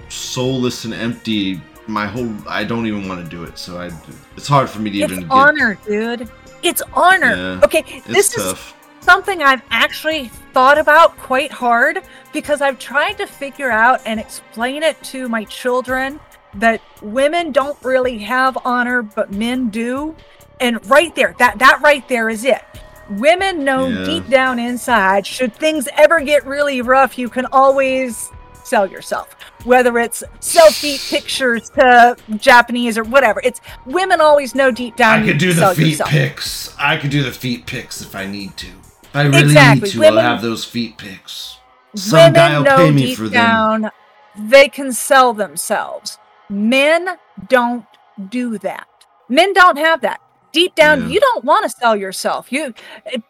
[0.08, 1.60] soulless and empty.
[1.88, 3.58] My whole, I don't even want to do it.
[3.58, 3.90] So I,
[4.36, 5.10] it's hard for me to even.
[5.10, 6.30] It's even honor, dude.
[6.62, 7.36] It's honor.
[7.36, 7.84] Yeah, okay.
[7.86, 8.54] It's this is
[9.00, 14.82] something I've actually thought about quite hard because I've tried to figure out and explain
[14.82, 16.20] it to my children
[16.54, 20.14] that women don't really have honor, but men do.
[20.60, 22.62] And right there, that that right there is it.
[23.08, 24.04] Women know Yeah.
[24.04, 28.30] deep down inside, should things ever get really rough, you can always
[28.70, 29.34] sell yourself.
[29.64, 35.22] Whether it's selfie pictures to Japanese or whatever, it's women always know deep down.
[35.22, 36.10] I could do the feet yourself.
[36.10, 36.74] pics.
[36.78, 38.68] I could do the feet pics if I need to.
[39.02, 39.88] If I really Exactly.
[39.88, 41.58] need to, Women- I'll have those feet pics.
[41.96, 43.32] Some guy will pay me for them.
[43.32, 43.90] down
[44.38, 46.16] they can sell themselves.
[46.48, 47.84] Men don't
[48.28, 48.86] do that.
[49.28, 50.20] Men don't have that.
[50.52, 51.08] Deep down, Yeah.
[51.08, 52.52] you don't want to sell yourself.
[52.52, 52.72] You,
[53.06, 53.22] if,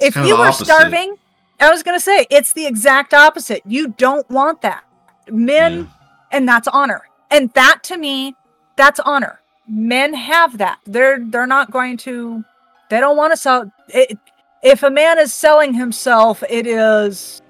[0.00, 1.14] if you were starving,
[1.60, 3.62] I was gonna say it's the exact opposite.
[3.66, 4.82] You don't want that.
[5.30, 5.84] Men, Yeah.
[6.32, 7.02] and that's honor.
[7.30, 8.34] And that to me,
[8.76, 9.40] that's honor.
[9.68, 10.78] Men have that.
[10.86, 12.44] They're they're not going to.
[12.90, 13.70] They don't want to sell.
[13.88, 14.18] It,
[14.62, 17.42] if a man is selling himself, it is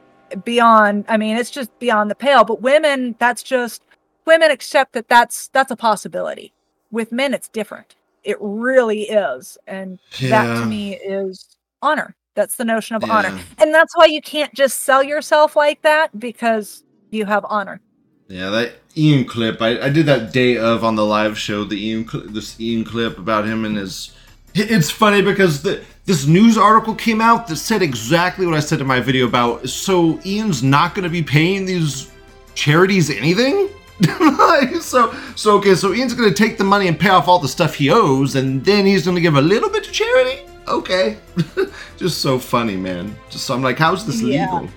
[0.45, 1.05] beyond.
[1.09, 2.45] I mean, it's just beyond the pale.
[2.45, 3.83] But women, that's just
[4.27, 6.53] women accept that that's that's a possibility.
[6.91, 7.95] With men, it's different.
[8.25, 12.15] It really is, and that to me is honor.
[12.35, 13.13] That's the notion of yeah.
[13.13, 13.39] honor.
[13.59, 17.81] And that's why you can't just sell yourself like that because you have honor.
[18.29, 19.63] Yeah, that Ian clip.
[19.63, 21.65] I, I did that day of on the live show.
[21.65, 24.15] The Ian this Ian clip about him and his.
[24.55, 28.81] It's funny because the this news article came out that said exactly what I said
[28.81, 29.69] in my video about.
[29.69, 32.11] So Ian's not going to be paying these
[32.55, 33.69] charities anything.
[34.81, 35.75] so so okay.
[35.75, 38.35] So Ian's going to take the money and pay off all the stuff he owes,
[38.35, 40.43] and then he's going to give a little bit to charity.
[40.67, 41.17] Okay,
[41.97, 43.17] just so funny, man.
[43.31, 44.53] Just so I'm like, how's this yeah.
[44.53, 44.69] legal?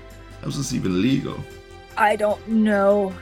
[0.42, 1.38] How's this even legal?
[1.98, 3.14] I don't know.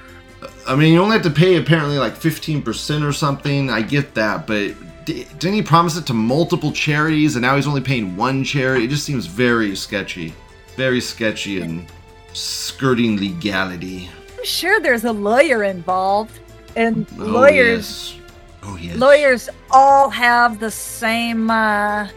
[0.67, 3.69] I mean, you only have to pay apparently like 15% or something.
[3.69, 4.73] I get that, but
[5.05, 8.85] didn't he promise it to multiple charities and now he's only paying one charity?
[8.85, 10.33] It just seems very sketchy.
[10.75, 11.85] Very sketchy and
[12.33, 14.09] skirting legality.
[14.37, 16.39] I'm sure there's a lawyer involved.
[16.75, 18.13] And oh, lawyers.
[18.13, 18.31] Yes.
[18.63, 18.97] Oh, yes.
[18.97, 21.49] Lawyers all have the same.
[21.49, 22.07] Uh,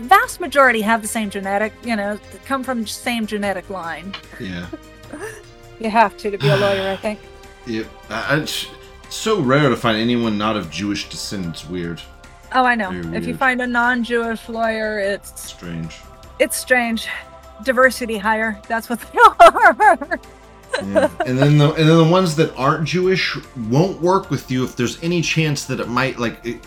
[0.00, 4.14] vast majority have the same genetic, you know, come from the same genetic line.
[4.40, 4.66] Yeah.
[5.80, 7.20] you have to to be a lawyer, I think.
[7.66, 7.86] Yep.
[8.10, 8.66] Uh, it's
[9.08, 11.46] so rare to find anyone not of Jewish descent.
[11.46, 11.98] It's weird.
[12.52, 12.90] Oh, I know.
[13.14, 15.96] If you find a non-Jewish lawyer, it's strange.
[16.38, 17.08] It's strange.
[17.64, 18.60] Diversity hire.
[18.68, 20.20] That's what they are.
[20.84, 21.08] yeah.
[21.24, 23.34] And then the and then the ones that aren't Jewish
[23.70, 26.60] won't work with you if there's any chance that it might like it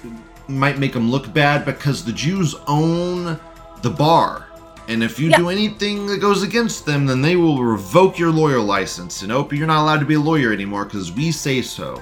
[0.48, 3.39] might make them look bad because the Jews own
[3.84, 4.47] the bar.
[4.88, 5.38] And if you yeah.
[5.38, 9.21] do anything that goes against them, then they will revoke your lawyer license.
[9.21, 12.02] And Opie, you're not allowed to be a lawyer anymore because we say so.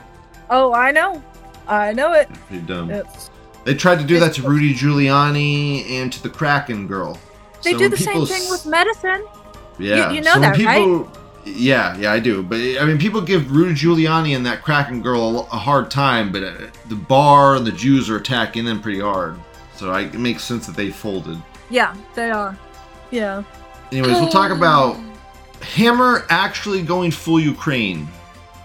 [0.50, 1.24] Oh, I know.
[1.67, 2.32] I know it.
[2.48, 2.91] Pretty dumb.
[2.91, 3.32] It's,
[3.63, 7.17] they tried to do that to Rudy Giuliani and to the Kraken girl.
[7.63, 9.26] They so do the same thing with medicine.
[9.80, 11.17] Yeah, you, you know so that, people, right?
[11.45, 12.43] Yeah, yeah, I do.
[12.43, 16.43] But I mean, people give Rudy Giuliani and that Kraken girl a, hard time, but
[16.43, 16.54] uh,
[16.89, 19.36] the bar and the Jews are attacking them pretty hard.
[19.76, 21.41] So I, it makes sense that they folded.
[21.69, 22.58] Yeah, they are.
[23.15, 23.43] Yeah.
[23.91, 24.97] Anyways, we'll talk about
[25.62, 28.08] Hammer actually going full Ukraine.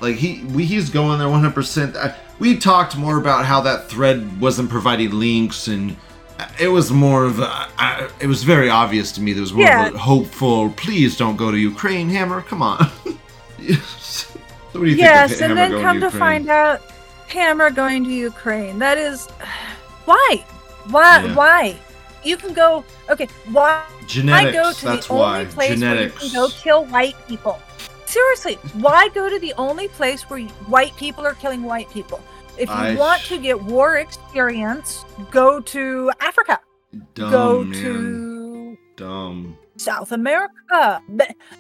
[0.01, 1.55] Like he, we, he's going there 100.
[1.55, 1.97] percent
[2.41, 5.97] We talked more about how that thread wasn't providing links, and
[6.39, 9.33] uh, it was more of a, it was very obvious to me.
[9.33, 9.91] There was more yeah.
[9.91, 10.71] hopeful.
[10.71, 12.43] Please don't go to Ukraine, Hammer.
[12.43, 12.91] Come on.
[13.59, 14.37] yes,
[14.73, 14.99] think?
[14.99, 16.81] Yes, and then come to, to find out,
[17.29, 18.79] Hammer going to Ukraine.
[18.81, 19.27] That is,
[20.07, 20.45] why,
[20.89, 21.35] why, yeah.
[21.37, 21.77] why?
[22.25, 22.85] You can go.
[23.09, 23.85] Okay, why?
[24.11, 24.57] Genetics.
[24.57, 25.41] Why go to that's the why.
[25.41, 26.15] only place Genetics.
[26.15, 27.61] where you can go kill white people?
[28.07, 32.21] Seriously, why go to the only place where white people are killing white people?
[32.59, 36.59] If you I want to get war experience, go to Africa.
[37.15, 37.83] Dumb, go man.
[37.83, 41.01] to dumb South America.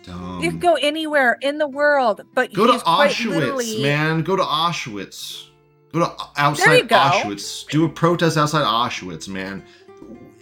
[0.02, 0.40] Dumb.
[0.42, 4.22] You can go anywhere in the world, but you go to Auschwitz, man.
[4.22, 5.46] Go to Auschwitz.
[5.92, 6.96] Go to uh, outside go.
[6.96, 7.66] Auschwitz.
[7.68, 9.64] Do a protest outside Auschwitz, man.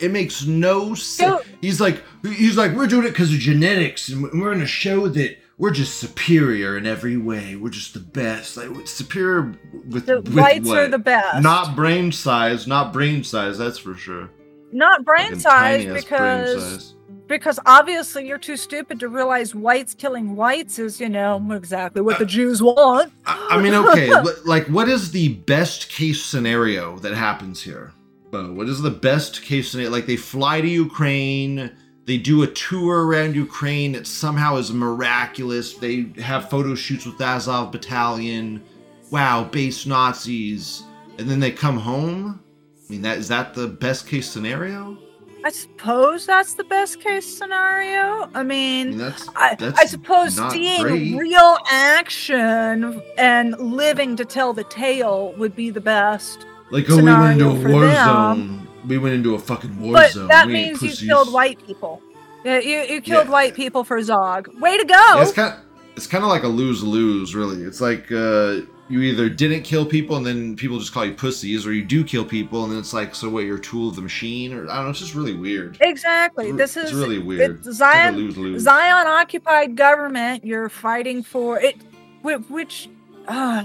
[0.01, 1.43] It makes no sense.
[1.61, 5.39] He's like, he's like, we're doing it because of genetics, and we're to show that
[5.59, 7.57] we're just superior in every way.
[7.57, 8.57] We're just the best.
[8.57, 9.59] Like superior
[9.89, 10.79] with, the with whites what?
[10.79, 11.43] are the best.
[11.43, 13.59] Not brain size, not brain size.
[13.59, 14.31] That's for sure.
[14.71, 16.95] Not brain size because brain size.
[17.27, 22.17] because obviously you're too stupid to realize whites killing whites is you know exactly what
[22.17, 23.13] uh, the Jews want.
[23.27, 24.13] I, I mean, okay,
[24.45, 27.93] like what is the best case scenario that happens here?
[28.31, 29.91] Bo, what is the best case scenario?
[29.91, 31.71] Like they fly to Ukraine,
[32.09, 35.75] they do a tour around Ukraine that somehow is miraculous.
[35.75, 38.63] They have photo shoots with Azov Battalion.
[39.11, 40.85] Wow, base Nazis,
[41.19, 42.41] and then they come home.
[42.89, 44.97] I mean, that is that the best case scenario?
[45.45, 48.29] I suppose that's the best case scenario.
[48.35, 51.15] I mean, I, mean, that's, that's I, I, suppose seeing great.
[51.15, 56.45] real action and living to tell the tale would be the best.
[56.71, 57.95] Like, oh, we went into a war them.
[58.05, 58.69] zone.
[58.87, 60.29] We went into a fucking war but zone.
[60.29, 62.03] That we means you killed white people.
[62.45, 63.33] Yeah, you, you killed yeah.
[63.33, 64.49] white people for Zog.
[64.61, 64.95] Way to go!
[64.95, 65.61] Yeah, it's kind of,
[65.97, 67.63] it's kind of like a lose lose, really.
[67.63, 71.67] It's like uh, you either didn't kill people and then people just call you pussies,
[71.67, 73.45] or you do kill people and then it's like, so what?
[73.45, 74.91] You're a tool of the machine, or I don't know.
[74.91, 75.79] It's just really weird.
[75.81, 76.49] Exactly.
[76.49, 77.65] It's, this is really weird.
[77.65, 80.45] Zion like Zion occupied government.
[80.45, 81.77] You're fighting for it,
[82.23, 82.89] which.
[83.27, 83.65] Uh,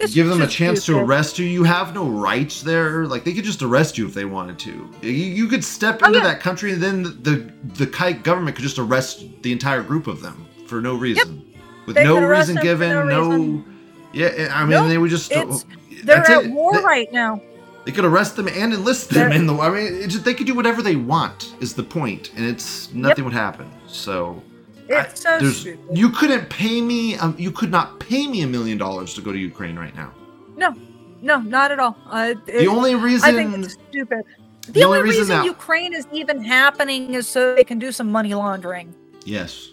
[0.00, 1.00] it's give them a chance stupid.
[1.00, 1.46] to arrest you.
[1.46, 3.06] You have no rights there.
[3.06, 4.88] Like they could just arrest you if they wanted to.
[5.02, 6.28] You, you could step oh, into oh, yeah.
[6.28, 7.52] that country and then the, the
[7.84, 11.86] the kite government could just arrest the entire group of them for no reason, yep.
[11.86, 12.90] with no reason given.
[12.90, 13.64] No, no
[14.12, 14.88] yeah, eh, I mean nope.
[14.88, 15.30] they would just.
[15.32, 16.50] It's, oh, they're at it.
[16.50, 17.40] war they, right now.
[17.84, 19.54] They could arrest them and enlist them they're, in the.
[19.54, 21.54] I mean, just, they could do whatever they want.
[21.60, 23.32] Is the point, and it's nothing yep.
[23.32, 23.70] would happen.
[23.86, 24.42] So
[24.90, 25.96] it's so There's, stupid.
[25.96, 27.16] You couldn't pay me.
[27.16, 30.12] Um, you could not pay me a million dollars to go to Ukraine right now.
[30.56, 30.74] No,
[31.22, 31.96] no, not at all.
[32.06, 34.24] Uh, it, the only reason I think it's stupid.
[34.66, 35.44] The, the only, only, reason, reason that...
[35.44, 38.94] Ukraine is even happening is so they can do some money laundering.
[39.24, 39.68] Yes.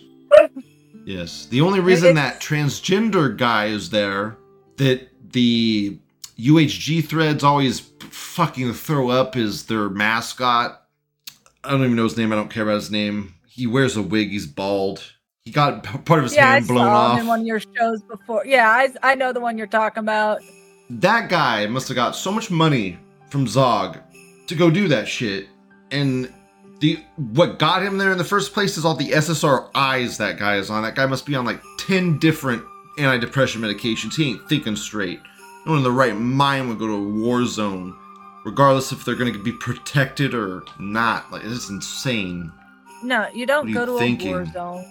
[1.06, 1.45] yes.
[1.47, 4.38] The only reason that transgender guy is there,
[4.77, 5.99] that the
[6.39, 10.84] UHG threads always fucking throw up is their mascot.
[11.63, 12.32] I don't even know his name.
[12.32, 13.34] I don't care about his name.
[13.57, 14.29] He wears a wig.
[14.29, 15.03] He's bald.
[15.43, 17.13] He got part of his yeah, hand I blown saw off.
[17.15, 18.45] Him in one of your shows before.
[18.45, 20.41] Yeah, I, I know the one you're talking about.
[20.89, 23.97] That guy must have got so much money from Zog
[24.45, 25.47] to go do that shit,
[25.91, 26.31] and
[26.79, 26.99] the
[27.33, 30.69] what got him there in the first place is all the SSRIs that guy is
[30.69, 30.83] on.
[30.83, 32.63] That guy must be on like ten different
[32.99, 34.15] antidepressant medications.
[34.15, 35.19] He ain't thinking straight.
[35.65, 37.97] No one in the right mind would go to a war zone,
[38.45, 41.31] regardless if they're going to be protected or not.
[41.31, 42.51] Like it's insane.
[43.03, 44.33] No, you don't go to thinking?
[44.33, 44.86] a war zone.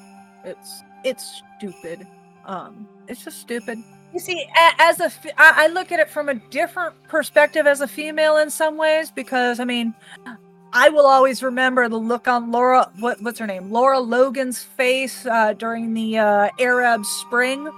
[0.45, 2.07] It's it's stupid.
[2.45, 3.79] Um, it's just stupid.
[4.13, 4.47] You see,
[4.79, 8.77] as a, I look at it from a different perspective as a female in some
[8.77, 9.95] ways because I mean,
[10.73, 15.27] I will always remember the look on Laura, what, what's her name, Lara Logan's face
[15.27, 17.71] uh, during the uh, Arab Spring,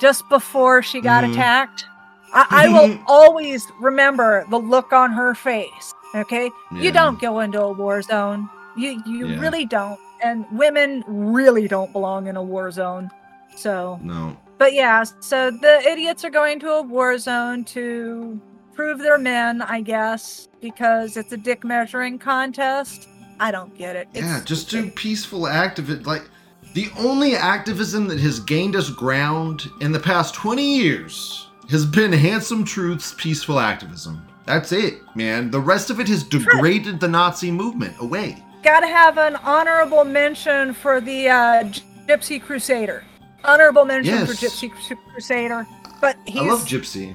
[0.00, 1.34] just before she got mm-hmm.
[1.34, 1.84] attacked.
[2.32, 5.94] I, I will always remember the look on her face.
[6.14, 6.80] Okay, yeah.
[6.80, 8.48] you don't go into a war zone.
[8.76, 9.40] You you yeah.
[9.40, 13.10] really don't, and women really don't belong in a war zone.
[13.56, 14.36] So no.
[14.58, 18.40] But yeah, so the idiots are going to a war zone to
[18.74, 23.08] prove they're men, I guess, because it's a dick measuring contest.
[23.40, 24.08] I don't get it.
[24.14, 26.04] It's yeah, just do peaceful activism.
[26.04, 26.28] Like,
[26.74, 32.12] the only activism that has gained us ground in the past 20 years has been
[32.12, 34.26] Handsome Truth's peaceful activism.
[34.46, 35.50] That's it, man.
[35.50, 38.42] The rest of it has degraded the Nazi movement away.
[38.66, 41.70] Gotta have an honorable mention for the uh,
[42.08, 43.04] Gypsy Crusader.
[43.44, 44.28] Honorable mention yes.
[44.28, 44.72] for Gypsy
[45.12, 45.64] Crusader.
[46.00, 47.14] But he's, I love Gypsy.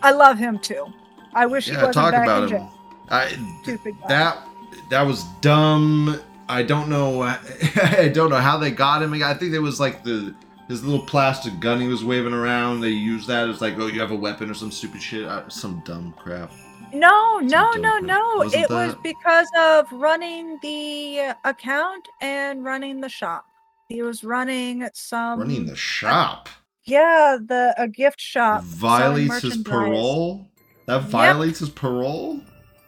[0.00, 0.86] I love him too.
[1.34, 2.68] I wish yeah, he wasn't talk back about in him.
[3.10, 4.08] I, Stupid guy.
[4.10, 4.48] That
[4.90, 6.20] that was dumb.
[6.48, 7.22] I don't know.
[7.22, 9.12] I don't know how they got him.
[9.12, 10.32] I think it was like the
[10.68, 12.80] his little plastic gun he was waving around.
[12.80, 15.24] They used that as like, oh, you have a weapon or some stupid shit.
[15.24, 16.52] Uh, some dumb crap.
[16.92, 18.34] No, no, no, no.
[18.36, 18.74] Wasn't it that...
[18.74, 23.46] was because of running the account and running the shop.
[23.88, 26.48] He was running some running the shop.
[26.84, 30.48] Yeah, the a gift shop violates his parole.
[30.86, 32.40] That violates his parole.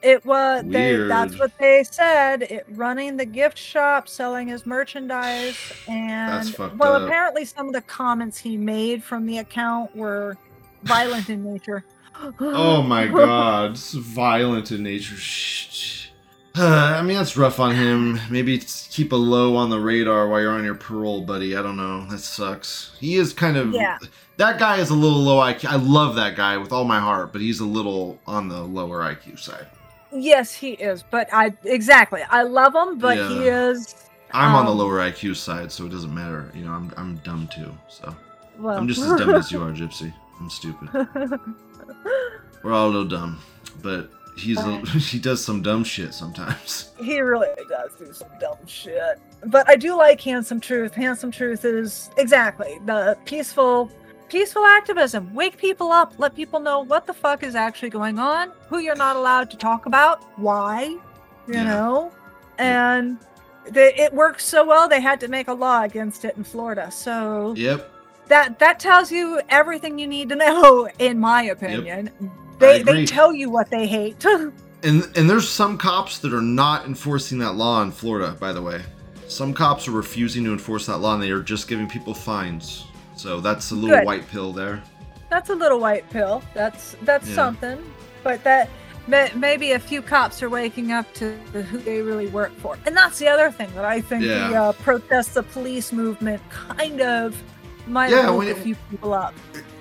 [0.03, 2.43] It was they, that's what they said.
[2.43, 5.57] It running the gift shop, selling his merchandise,
[5.89, 7.03] and well, up.
[7.03, 10.37] apparently some of the comments he made from the account were
[10.83, 11.85] violent in nature.
[12.41, 15.17] Oh my god, it's violent in nature.
[16.57, 18.21] I mean, that's rough on him.
[18.31, 21.57] Maybe keep a low on the radar while you're on your parole, buddy.
[21.57, 22.07] I don't know.
[22.07, 22.97] That sucks.
[23.01, 23.73] He is kind of.
[23.73, 23.99] Yeah.
[24.37, 25.67] That guy is a little low IQ.
[25.67, 29.01] I love that guy with all my heart, but he's a little on the lower
[29.01, 29.67] IQ side.
[30.13, 31.03] Yes, he is.
[31.03, 32.23] But I exactly.
[32.23, 33.29] I love him, but yeah.
[33.29, 33.95] he is.
[34.33, 36.51] I'm um, on the um, lower IQ side, so it doesn't matter.
[36.55, 37.73] You know, I'm I'm dumb too.
[37.89, 38.15] So
[38.59, 38.77] well.
[38.77, 40.13] I'm just as dumb as you are, Gypsy.
[40.39, 40.89] I'm stupid.
[42.63, 43.39] We're all a little dumb,
[43.83, 46.91] but he's a, he does some dumb shit sometimes.
[47.05, 49.19] He really does do some dumb shit.
[49.47, 50.95] But I do like Handsome Truth.
[50.95, 53.91] Handsome Truth is exactly the peaceful
[54.29, 55.33] peaceful activism.
[55.35, 58.97] Wake people up, let people know what the fuck is actually going on, who you're
[58.97, 60.85] not allowed to talk about, why,
[61.47, 61.65] you yeah.
[61.65, 62.13] know.
[62.59, 63.19] And
[63.71, 66.91] they, it works so well they had to make a law against it in Florida.
[66.91, 67.94] So Yep.
[68.29, 72.11] That that tells you everything you need to know in my opinion.
[72.21, 74.25] Yep they they tell you what they hate.
[74.83, 78.63] and and there's some cops that are not enforcing that law in Florida, by the
[78.63, 78.83] way.
[79.29, 82.87] Some cops are refusing to enforce that law and they are just giving people fines.
[83.17, 84.07] So that's a little Good.
[84.07, 84.83] white pill there.
[85.31, 86.43] That's a little white pill.
[86.53, 87.35] That's that's yeah.
[87.35, 87.93] something.
[88.23, 88.69] But that
[89.07, 92.79] maybe a few cops are waking up to who they really work for.
[92.87, 94.49] And that's the other thing that I think yeah.
[94.49, 97.43] the uh, protest the police movement kind of
[97.87, 99.35] might yeah, wake a few people up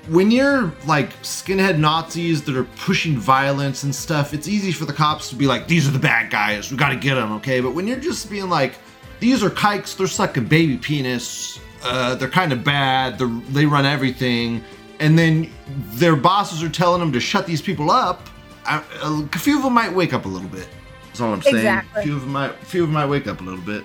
[0.08, 4.94] when you're like skinhead Nazis that are pushing violence and stuff, it's easy for the
[4.94, 7.62] cops to be like, these are the bad guys, we gotta get them, okay?
[7.62, 8.76] But when you're just being like,
[9.20, 13.86] these are kikes, they're sucking baby penis, uh, they're kind of bad, they're, they run
[13.86, 14.62] everything,
[15.00, 15.50] and then
[15.94, 18.30] their bosses are telling them to shut these people up,
[18.66, 20.68] I, a few of them might wake up a little bit.
[21.08, 21.58] That's all I'm saying.
[21.58, 22.02] Exactly.
[22.02, 23.84] A few of them might, a few of them might wake up a little bit.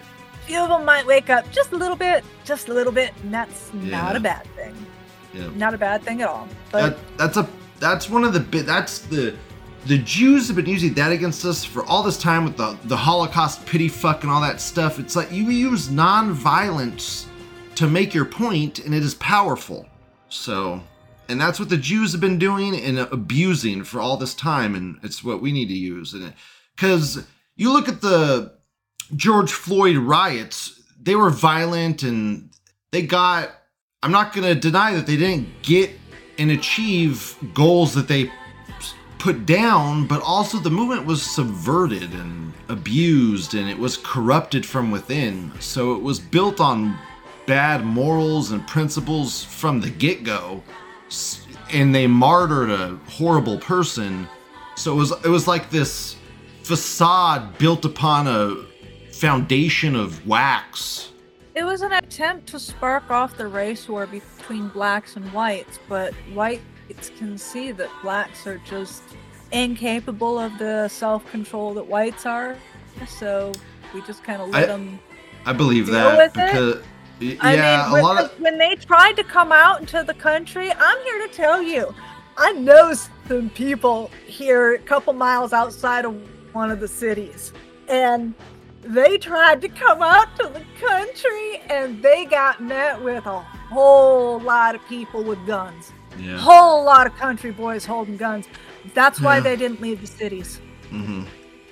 [0.49, 3.35] Few of them might wake up just a little bit, just a little bit, and
[3.35, 3.91] that's yeah.
[3.91, 4.75] not a bad thing.
[5.35, 5.51] Yeah.
[5.55, 6.49] Not a bad thing at all.
[6.73, 9.37] But that, that's a that's one of the bit that's the
[9.85, 12.97] the Jews have been using that against us for all this time with the the
[12.97, 14.99] Holocaust pity fuck and all that stuff.
[14.99, 17.27] It's like you use non-violence
[17.75, 19.87] to make your point, and it is powerful.
[20.31, 20.83] So,
[21.29, 24.99] and that's what the Jews have been doing and abusing for all this time, and
[25.03, 26.15] it's what we need to use.
[26.15, 26.33] And
[26.75, 28.58] because you look at the
[29.17, 32.51] George Floyd riots, they were violent and
[32.91, 33.51] they got
[34.03, 35.91] I'm not going to deny that they didn't get
[36.39, 38.31] and achieve goals that they
[39.19, 44.93] put down, but also the movement was subverted and abused and it was corrupted from
[44.93, 45.51] within.
[45.59, 46.97] So it was built on
[47.47, 50.63] bad morals and principles from the get go.
[51.73, 54.29] And they martyred a horrible person.
[54.77, 56.17] So it was it was like this
[56.63, 58.68] facade built upon a
[59.19, 61.09] foundation of wax
[61.59, 66.15] it was an attempt to spark off the race war between blacks and whites, but
[66.33, 66.63] whites
[67.19, 69.03] can see that blacks are just
[69.51, 72.57] incapable of the self control that whites are.
[73.09, 73.51] So
[73.93, 75.01] we just kind of let I, them.
[75.47, 76.77] I believe that because.
[77.21, 77.39] It.
[77.41, 80.15] I yeah, mean, when, a lot of when they tried to come out into the
[80.15, 81.93] country, I'm here to tell you,
[82.37, 82.95] I know
[83.27, 86.15] some people here a couple miles outside of
[86.55, 87.53] one of the cities,
[87.89, 88.33] and
[88.83, 94.41] they tried to come out to the country and they got met with a whole
[94.41, 95.93] lot of people with guns.
[96.19, 96.39] Yeah.
[96.39, 98.47] Whole lot of country boys holding guns.
[98.95, 99.43] That's why yeah.
[99.43, 100.61] they didn't leave the cities.
[100.91, 101.25] Mm-hmm.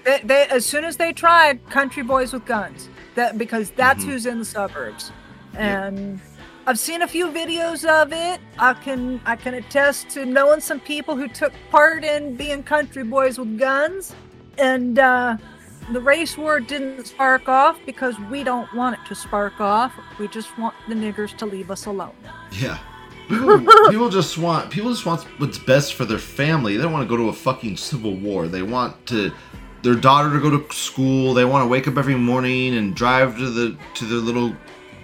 [0.04, 2.88] They, they, as soon as they tried, country boys with guns.
[3.14, 4.10] That because that's mm-hmm.
[4.10, 5.10] who's in the suburbs.
[5.54, 6.26] And yep.
[6.66, 8.40] I've seen a few videos of it.
[8.58, 13.04] I can I can attest to knowing some people who took part in being country
[13.04, 14.14] boys with guns.
[14.58, 15.38] And uh,
[15.92, 19.92] the race war didn't spark off because we don't want it to spark off.
[20.18, 22.14] We just want the niggers to leave us alone.
[22.53, 22.79] Yeah.
[23.29, 23.59] People,
[23.90, 26.77] people just want people just want what's best for their family.
[26.77, 28.49] They don't want to go to a fucking civil war.
[28.49, 29.33] They want to
[29.83, 31.35] their daughter to go to school.
[31.35, 34.55] They want to wake up every morning and drive to the to their little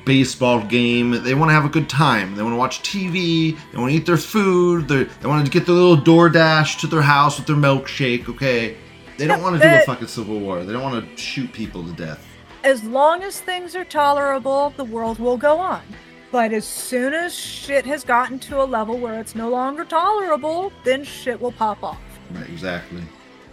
[0.05, 1.23] baseball game.
[1.23, 2.35] They want to have a good time.
[2.35, 3.57] They want to watch TV.
[3.71, 4.89] They want to eat their food.
[4.89, 8.29] They they want to get their little DoorDash to their house with their milkshake.
[8.29, 8.77] Okay,
[9.19, 10.65] they don't want to do a fucking civil war.
[10.65, 12.25] They don't want to shoot people to death.
[12.65, 15.83] As long as things are tolerable, the world will go on.
[16.31, 20.73] But as soon as shit has gotten to a level where it's no longer tolerable,
[20.85, 22.01] then shit will pop off.
[22.31, 23.03] Right, exactly.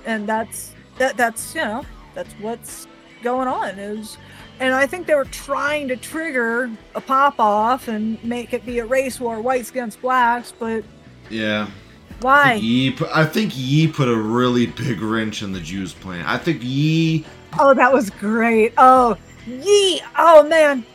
[0.06, 1.84] And that's that that's you know,
[2.16, 2.88] that's what's
[3.22, 4.18] going on is
[4.60, 8.80] and I think they were trying to trigger a pop off and make it be
[8.80, 10.84] a race war, whites against blacks, but
[11.30, 11.70] yeah,
[12.22, 12.54] why?
[12.54, 16.26] Ye, put, I think Ye put a really big wrench in the Jews' plan.
[16.26, 17.26] I think Ye.
[17.60, 18.74] Oh, that was great.
[18.78, 20.02] Oh, Ye.
[20.18, 20.86] Oh man,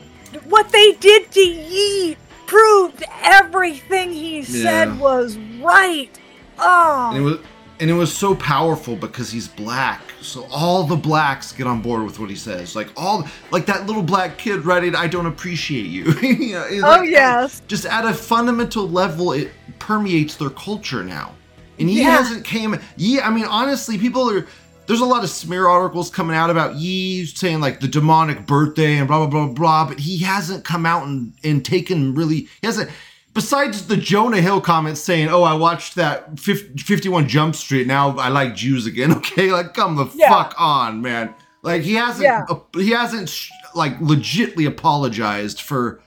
[0.45, 4.99] what they did to Ye proved everything he said yeah.
[4.99, 6.11] was right.
[6.59, 7.41] Oh.
[7.85, 10.01] And it was, and it was so powerful because he's black.
[10.23, 12.75] So all the blacks get on board with what he says.
[12.75, 17.01] Like all, like that little black kid writing, "I don't appreciate you." you know, oh
[17.01, 17.61] like, yes.
[17.69, 21.35] Just at a fundamental level, it permeates their culture now.
[21.79, 22.17] And he yeah.
[22.17, 22.75] hasn't came.
[22.97, 24.47] Yeah, I mean, honestly, people are.
[24.87, 28.97] There's a lot of smear articles coming out about Ye saying like the demonic birthday
[28.97, 32.49] and blah blah blah blah, but he hasn't come out and, and taken really.
[32.63, 32.91] He hasn't
[33.35, 37.87] besides the Jonah Hill comments saying, "Oh, I watched that 50, 51 Jump Street.
[37.87, 40.29] Now I like Jews again." Okay, like come the yeah.
[40.29, 41.35] fuck on, man.
[41.63, 42.45] Like he hasn't yeah.
[42.49, 46.01] uh, he hasn't like legitly apologized for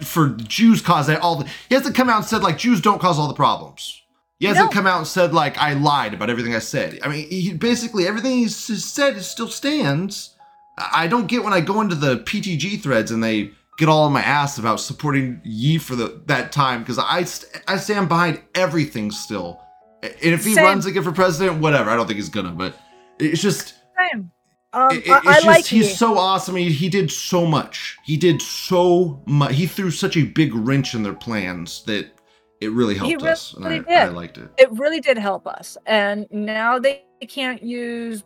[0.00, 3.18] for Jews cause all the he hasn't come out and said like Jews don't cause
[3.18, 4.02] all the problems.
[4.38, 4.72] He hasn't no.
[4.72, 7.00] come out and said like I lied about everything I said.
[7.02, 10.34] I mean, he, basically everything he said still stands.
[10.78, 14.12] I don't get when I go into the PTG threads and they get all on
[14.12, 18.42] my ass about supporting Ye for the that time because I st- I stand behind
[18.54, 19.62] everything still.
[20.02, 20.64] And if he Same.
[20.64, 21.88] runs again for president, whatever.
[21.88, 22.76] I don't think he's gonna, but
[23.18, 23.74] it's just.
[23.98, 24.30] Same.
[24.74, 26.56] Um, it, it's I, I just, like he's so awesome.
[26.56, 27.96] He, he did so much.
[28.04, 29.54] He did so much.
[29.54, 32.10] He threw such a big wrench in their plans that
[32.60, 33.54] it really helped really us.
[33.54, 34.50] And I, I, liked it.
[34.58, 35.78] It really did help us.
[35.86, 38.22] And now they can't use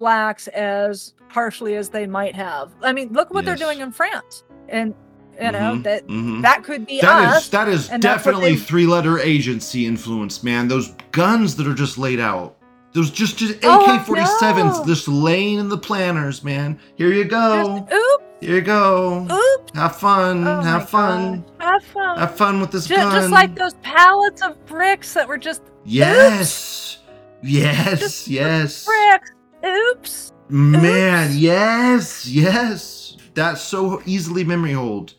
[0.00, 2.72] blacks as harshly as they might have.
[2.82, 3.58] I mean, look what yes.
[3.58, 4.94] they're doing in France and
[5.40, 6.40] you know mm-hmm, that mm-hmm.
[6.40, 8.56] that could be that us, is, that is definitely they...
[8.56, 10.68] three letter agency influence man.
[10.68, 12.56] Those guns that are just laid out.
[12.92, 14.84] Those just just ak-47s oh, no.
[14.86, 16.78] just laying in the planners man.
[16.96, 17.78] Here you go.
[17.78, 18.24] Just, oops.
[18.40, 19.26] Here you go.
[19.30, 19.72] Oops.
[19.74, 21.44] Have fun oh have fun.
[21.58, 21.62] God.
[21.62, 22.18] have fun.
[22.18, 23.12] Have fun with this just, gun.
[23.12, 26.98] just like those pallets of bricks that were just yes.
[26.98, 26.98] oops.
[27.42, 28.84] yes just yes.
[28.84, 29.30] bricks.
[29.64, 30.32] Oops.
[30.48, 31.36] Man oops.
[31.36, 33.07] yes yes
[33.38, 35.14] that's so easily memory hold.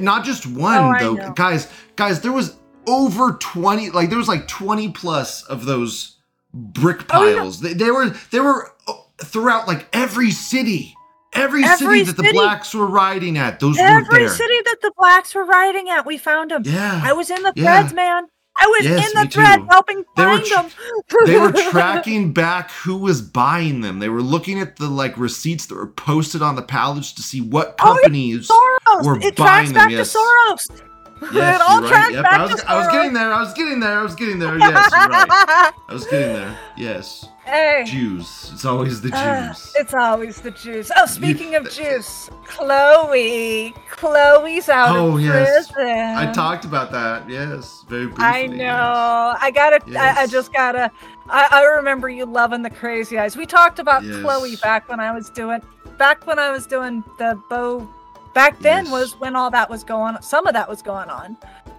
[0.00, 1.68] Not just one oh, though, guys.
[1.96, 2.56] Guys, there was
[2.86, 3.90] over twenty.
[3.90, 6.16] Like there was like twenty plus of those
[6.52, 7.62] brick piles.
[7.62, 7.74] Oh, yeah.
[7.74, 8.92] they, they, were they were uh,
[9.24, 10.94] throughout like every city.
[11.32, 14.20] Every, every city that the blacks were riding at, those every were there.
[14.26, 16.62] Every city that the blacks were riding at, we found them.
[16.64, 17.96] Yeah, I was in the threads, yeah.
[17.96, 18.26] man.
[18.56, 19.66] I was Yes, in the thread too.
[19.70, 21.26] helping They were find tr- them.
[21.26, 23.98] they were tracking back who was buying them.
[23.98, 27.40] They were looking at the like receipts that were posted on the pallets to see
[27.40, 28.48] what Oh, companies.
[28.48, 29.04] Soros.
[29.04, 30.12] We're it buying tracks them, back yes.
[30.12, 30.82] to Soros.
[31.32, 32.14] Yes, it all you're tracks right.
[32.14, 33.32] Yep, back I was, to I was getting there.
[33.32, 33.98] I was getting there.
[33.98, 34.58] I was getting there.
[34.58, 35.72] Yes, you're right.
[35.88, 36.58] I was getting there.
[36.76, 37.26] Yes.
[37.44, 37.84] Hey.
[37.86, 38.50] Jews.
[38.52, 39.72] It's always the Uh, Jews.
[39.76, 40.90] it's always the juice.
[40.96, 43.74] Oh, speaking of juice, Chloe.
[43.90, 45.70] Chloe's out Oh, of yes.
[45.70, 45.88] prison.
[46.16, 47.28] I talked about that.
[47.28, 48.24] Yes, very briefly.
[48.24, 49.34] I know.
[49.40, 49.80] I gotta.
[49.98, 50.90] I, I just gotta.
[51.28, 53.36] I, I remember you loving the crazy eyes.
[53.36, 54.20] We talked about Yes.
[54.22, 55.60] Chloe back when I was doing.
[55.98, 57.88] Back when I was doing the bow.
[58.34, 58.92] Back then Yes.
[58.92, 60.16] was when all that was going.
[60.20, 61.36] Some of that was going on,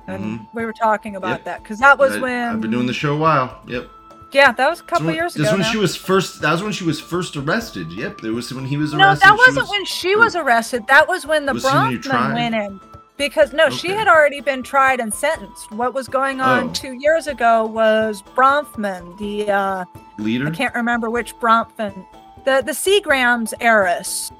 [0.08, 0.48] and Mhm.
[0.54, 1.44] we were talking about Yep.
[1.46, 2.50] that because that was I, when.
[2.50, 3.60] I've been doing the show a while.
[3.68, 3.90] Yep.
[4.36, 5.54] Yeah, that was a couple one- years This ago.
[5.54, 5.72] when now.
[5.72, 6.42] she was first.
[6.42, 7.92] That was when she was first arrested.
[7.92, 8.22] Yep.
[8.22, 9.08] There was when he was arrested.
[9.08, 10.88] No, that she wasn't was- when she was arrested.
[10.88, 12.80] That was when the Was she Bronfman went in.
[13.18, 15.72] Because no, she had already been tried and sentenced.
[15.72, 16.70] What was going on Oh.
[16.74, 19.86] two years ago was Bronfman, the uh,
[20.18, 20.48] leader.
[20.48, 22.06] I can't remember which Bronfman,
[22.44, 24.32] the the Seagrams heiress,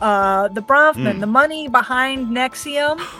[0.00, 1.20] uh, the Bronfman, Hmm.
[1.20, 3.00] the money behind NXIVM.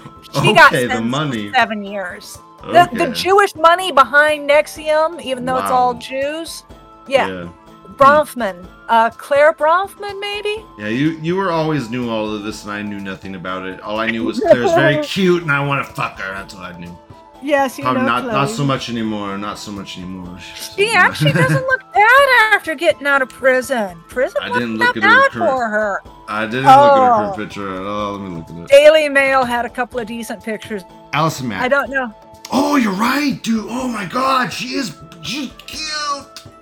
[0.43, 1.53] She got Okay, the sentenced to money.
[1.53, 2.37] seven years.
[2.73, 6.65] The, the Jewish money behind NXIVM, even though it's all Jews.
[7.07, 7.49] Yeah, yeah.
[7.97, 10.65] Bronfman, uh, Clare Bronfman, maybe.
[10.79, 13.81] Yeah, you you were always knew all of this, and I knew nothing about it.
[13.83, 16.33] All I knew was Claire's very cute, and I want to fuck her.
[16.35, 16.97] That's all I knew.
[17.43, 19.37] Yes, you Probably know not not so much anymore.
[19.37, 20.39] Not so much anymore.
[20.41, 24.03] She actually doesn't look bad after getting out of prison.
[24.09, 26.01] Prison I didn't that look at bad current- for her.
[26.27, 27.17] I didn't look at her Oh.
[27.19, 28.13] current picture at all.
[28.13, 28.69] Let me look at it.
[28.69, 30.85] Daily Mail had a couple of decent pictures.
[31.13, 31.61] Allison Mack.
[31.61, 32.15] I don't know.
[32.57, 33.67] Oh, you're right, dude.
[33.69, 35.83] Oh my God, she is she's cute.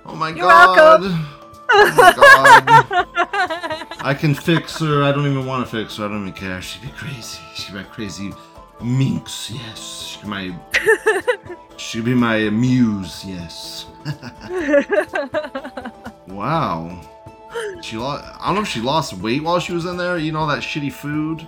[0.05, 1.01] Oh my You're God.
[1.01, 1.25] welcome.
[1.69, 3.87] Oh my God.
[4.01, 5.03] I can fix her.
[5.03, 6.05] I don't even want to fix her.
[6.05, 6.61] I don't even care.
[6.63, 7.39] She'd be crazy.
[7.53, 8.33] She'd be crazy
[8.81, 9.51] minx.
[9.51, 10.07] Yes.
[10.07, 10.55] She'd be my.
[11.77, 13.23] she'd be my muse.
[13.25, 13.85] Yes.
[16.27, 16.99] Wow.
[17.83, 18.25] She lost.
[18.39, 20.63] I don't know if she lost weight while she was in there eating all that
[20.63, 21.47] shitty food.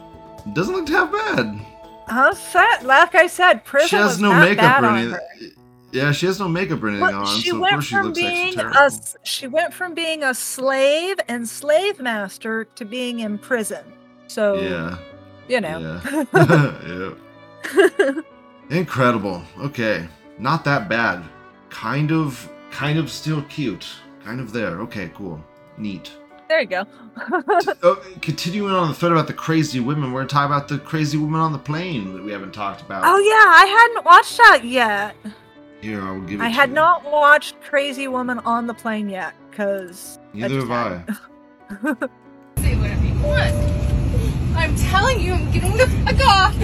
[0.54, 1.60] Doesn't look half bad.
[2.08, 2.84] How sad.
[2.84, 5.52] Like I said, prison she has no makeup or on anything.
[5.92, 8.20] Yeah, she has no makeup or anything Well, on, she so went she from looks
[8.20, 8.90] being a
[9.24, 13.86] she went from being a slave and slave master to being in prison.
[14.28, 14.98] So Yeah.
[15.48, 16.02] you know.
[16.34, 17.14] Yeah.
[17.98, 18.22] yeah.
[18.70, 19.42] Incredible.
[19.60, 20.08] Okay.
[20.38, 21.24] Not that bad.
[21.70, 23.88] Kind of kind of still cute.
[24.24, 24.80] Kind of there.
[24.82, 25.40] Okay, cool.
[25.78, 26.12] Neat.
[26.56, 26.86] There you go.
[27.84, 31.18] Oh, continuing on the thread about the crazy women, we're gonna talk about the crazy
[31.18, 33.04] woman on the plane that we haven't talked about.
[33.06, 35.16] oh yeah, I hadn't watched that yet.
[35.82, 36.76] Here, I will give it I to had you.
[36.76, 41.04] not watched Crazy Woman on the plane yet because Neither have I.
[42.62, 43.56] Say whatever you want.
[44.58, 46.56] I'm telling you, I'm getting the fuck off.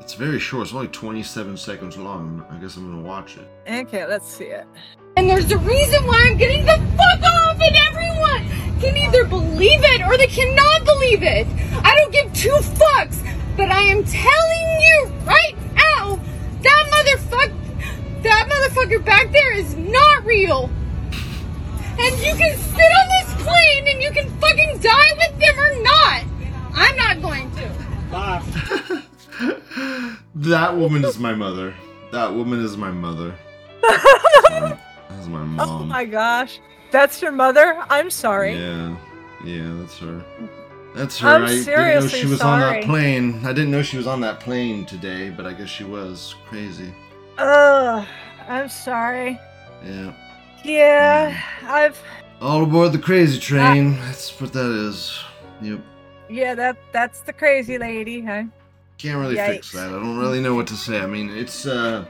[0.00, 0.66] It's very short.
[0.66, 2.44] It's only 27 seconds long.
[2.50, 3.48] I guess I'm gonna watch it.
[3.68, 4.66] Okay, let's see it.
[5.16, 9.80] And there's a reason why I'm getting the fuck off, and everyone can either believe
[9.82, 11.46] it or they cannot believe it.
[11.84, 13.24] I don't give two fucks,
[13.56, 16.16] but I am telling you right now,
[16.62, 20.68] that motherfucker, that motherfucker back there is not real.
[21.96, 25.82] And you can sit on this plane and you can fucking die with them or
[25.82, 26.24] not.
[26.74, 27.64] I'm not going to.
[30.36, 31.74] That woman is my mother.
[32.10, 33.34] That woman is my mother.
[35.14, 35.68] That's my mom.
[35.68, 36.60] Oh my gosh,
[36.90, 37.82] that's your mother.
[37.88, 38.56] I'm sorry.
[38.56, 38.96] Yeah,
[39.44, 40.24] yeah, that's her.
[40.94, 41.28] That's her.
[41.28, 43.44] I'm I didn't know she was on that plane.
[43.44, 46.34] I didn't know she was on that plane today, but I guess she was.
[46.46, 46.92] Crazy.
[47.38, 48.06] Ugh,
[48.48, 49.40] I'm sorry.
[49.84, 50.12] Yeah.
[50.64, 52.00] Yeah, I've
[52.40, 53.96] All aboard the crazy train.
[54.00, 55.22] That's what that is.
[55.60, 55.80] Yep.
[56.28, 58.44] yeah that that's the crazy lady, huh?
[58.98, 59.88] Can't really fix that.
[59.88, 61.00] I don't really know what to say.
[61.00, 62.06] I mean, it's uh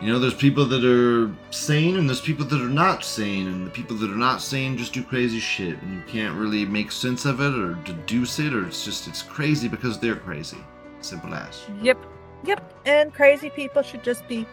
[0.00, 3.66] you know, there's people that are sane and there's people that are not sane, and
[3.66, 6.90] the people that are not sane just do crazy shit, and you can't really make
[6.90, 10.58] sense of it or deduce it, or it's just it's crazy because they're crazy.
[11.00, 11.64] Simple as.
[11.82, 11.98] Yep,
[12.44, 12.74] yep.
[12.86, 14.46] And crazy people should just be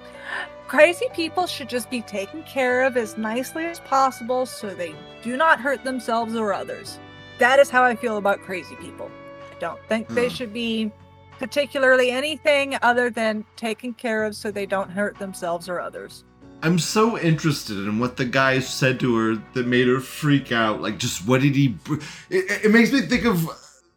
[0.68, 4.94] crazy people should just be taken care of as nicely as possible so they
[5.24, 7.00] do not hurt themselves or others.
[7.40, 9.10] That is how I feel about crazy people.
[9.56, 10.34] I don't think they Hmm.
[10.36, 10.92] should be
[11.40, 16.24] particularly anything other than taken care of so they don't hurt themselves or others.
[16.64, 20.82] I'm so interested in what the guy said to her that made her freak out.
[20.82, 21.68] Like, just what did he?
[21.70, 23.48] br- It, it makes me think of.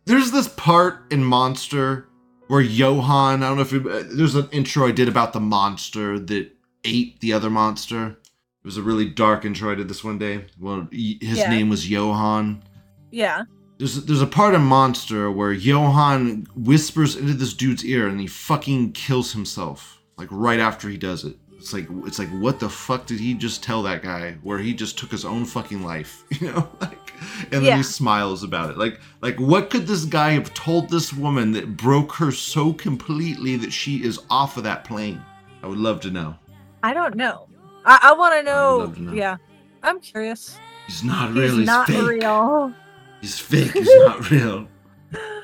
[0.05, 2.07] There's this part in Monster
[2.49, 3.43] where Johan.
[3.43, 6.51] I don't know if it, uh, there's an intro I did about the monster that
[6.85, 8.09] ate the other monster.
[8.09, 10.45] It was a really dark intro I did this one day.
[10.59, 11.49] Well, his Yeah.
[11.49, 12.63] name was Johan.
[13.11, 13.45] Yeah.
[13.81, 18.27] There's there's a part in Monster where Johan whispers into this dude's ear and he
[18.27, 21.37] fucking kills himself like right after he does it.
[21.57, 24.37] It's like it's like what the fuck did he just tell that guy?
[24.43, 26.69] Where he just took his own fucking life, you know?
[26.81, 27.13] Like,
[27.45, 27.77] and then Yeah.
[27.79, 28.77] he smiles about it.
[28.77, 33.57] Like like what could this guy have told this woman that broke her so completely
[33.57, 35.23] that she is off of that plane?
[35.63, 36.35] I would love to know.
[36.83, 37.49] I don't know.
[37.87, 38.77] I, I want to know.
[38.77, 39.13] love to know.
[39.15, 39.37] Yeah,
[39.83, 40.59] I'm curious.
[40.87, 41.59] He's not really.
[41.61, 42.07] He's not fake.
[42.07, 42.75] real.
[43.21, 43.73] He's fake.
[43.73, 44.67] He's not real.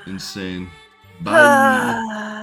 [0.06, 0.70] Insane.
[1.22, 2.36] Biden.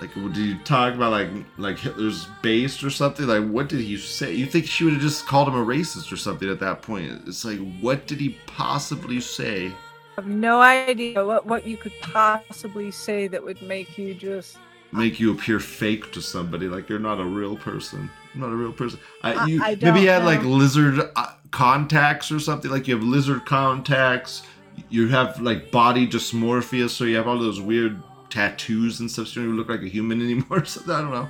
[0.00, 3.26] Like, did you talk about like like Hitler's base or something?
[3.26, 4.32] Like, what did he say?
[4.32, 7.22] You think she would have just called him a racist or something at that point?
[7.26, 9.66] It's like, what did he possibly say?
[9.66, 14.58] I have no idea what what you could possibly say that would make you just.
[14.92, 18.08] Make you appear fake to somebody, like you're not a real person.
[18.34, 19.00] You're not a real person.
[19.22, 22.70] I, I- you I maybe don't you had like lizard uh, contacts or something.
[22.70, 24.42] Like you have lizard contacts.
[24.90, 28.00] You have like body dysmorphia, so you have all those weird
[28.30, 29.28] tattoos and stuff.
[29.28, 30.58] So you don't even look like a human anymore.
[30.60, 30.94] or something.
[30.94, 31.28] I don't know.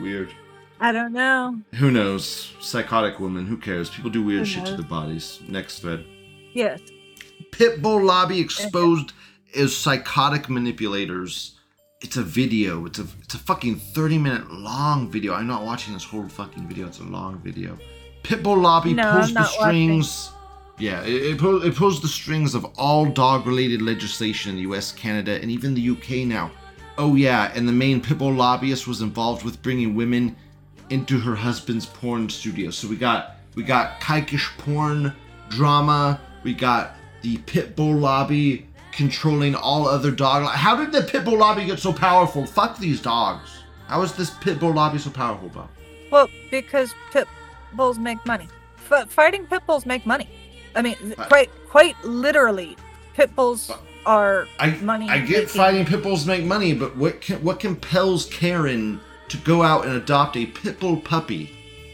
[0.00, 0.34] Weird.
[0.82, 1.60] I don't know.
[1.74, 2.52] Who knows?
[2.60, 3.46] Psychotic woman.
[3.46, 3.90] Who cares?
[3.90, 5.40] People do weird shit to their bodies.
[5.46, 6.04] Next thread.
[6.54, 6.80] Yes.
[7.50, 9.12] Pitbull lobby exposed
[9.54, 11.58] as psychotic manipulators.
[12.00, 12.86] It's a video.
[12.86, 15.34] It's a it's a fucking 30 minute long video.
[15.34, 16.86] I'm not watching this whole fucking video.
[16.86, 17.78] It's a long video.
[18.22, 20.02] Pitbull lobby No, pulls the not watching.
[20.02, 20.30] strings.
[20.78, 24.62] Yeah, it, it, pull, it pulls the strings of all dog related legislation in the
[24.72, 26.50] US, Canada, and even the UK now.
[26.96, 30.36] Oh, yeah, and the main Pitbull lobbyist was involved with bringing women
[30.88, 32.70] into her husband's porn studio.
[32.70, 35.14] So we got we got kikish porn
[35.50, 36.18] drama.
[36.44, 40.46] We got the Pitbull lobby controlling all other dog.
[40.54, 42.46] How did the pit bull lobby get so powerful?
[42.46, 43.50] Fuck these dogs.
[43.86, 45.68] How is this pit bull lobby so powerful, Bob?
[46.10, 47.26] Well, because pit
[47.74, 48.48] bulls make money.
[48.90, 50.28] F- fighting pit bulls make money.
[50.74, 52.76] I mean, th- quite quite literally,
[53.14, 53.70] pit bulls
[54.06, 55.08] are I money.
[55.08, 55.46] I get making.
[55.48, 59.94] fighting pit bulls make money, but what can, what compels Karen to go out and
[59.94, 61.52] adopt a pit bull puppy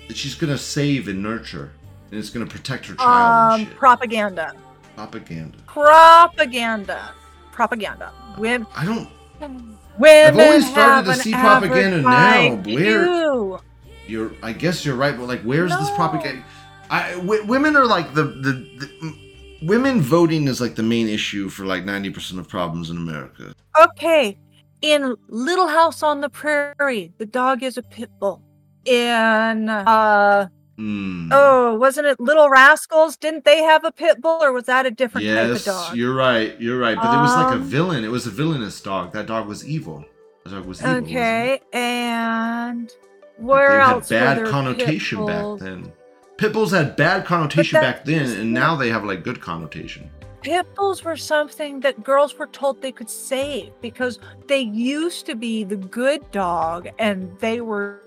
[0.08, 1.70] that she's gonna save and nurture
[2.10, 4.54] and it's gonna protect her child Um, propaganda.
[4.96, 5.58] Propaganda.
[5.66, 7.10] Propaganda.
[7.52, 8.12] Propaganda.
[8.38, 8.66] Women.
[8.74, 9.08] I don't.
[9.38, 13.58] Women I've always started to see propaganda now, where- too.
[14.06, 14.32] You're.
[14.42, 16.42] I guess you're right, but like, where's this propaganda?
[16.90, 19.14] I w- women are like the, the the
[19.62, 23.52] women voting is like the main issue for like ninety percent of problems in America.
[23.78, 24.38] Okay,
[24.80, 28.42] in Little House on the Prairie, the dog is a pit bull.
[28.84, 31.30] In uh Hmm.
[31.32, 33.16] oh, wasn't it Little Rascals?
[33.16, 35.96] Didn't they have a pit bull, or was that a different type of yes, dog?
[35.96, 36.58] you're right.
[36.60, 36.96] You're right.
[36.96, 38.04] But it was like a Um, villain.
[38.04, 39.12] It was a villainous dog.
[39.12, 40.04] That dog was evil.
[40.44, 40.96] That dog was evil.
[40.96, 44.10] Okay, and They where had else?
[44.10, 45.92] were bad there pit connotation back then.
[46.36, 50.10] Pit bulls had bad connotation that's back then, and now they have like good connotation.
[50.42, 55.34] Pit bulls were something that girls were told they could save because they used to
[55.34, 58.02] be the good dog, and they were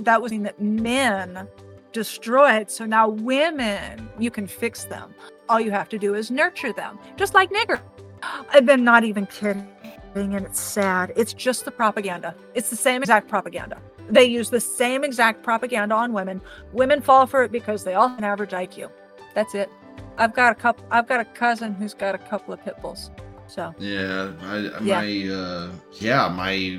[0.00, 1.48] that was that men
[1.92, 2.70] destroyed.
[2.70, 5.14] So now women, you can fix them.
[5.48, 7.80] All you have to do is nurture them, just like nigger.
[8.22, 9.66] I've been not even kidding,
[10.14, 11.12] and it's sad.
[11.16, 12.34] It's just the propaganda.
[12.54, 13.78] It's the same exact propaganda.
[14.08, 16.40] They use the same exact propaganda on women.
[16.72, 18.90] Women fall for it because they all have an average IQ.
[19.34, 19.70] That's it.
[20.18, 20.84] I've got a couple.
[20.90, 23.10] I've got a cousin who's got a couple of pit bulls.
[23.46, 25.00] So Yeah, I, Yeah.
[25.00, 26.78] my uh, yeah, my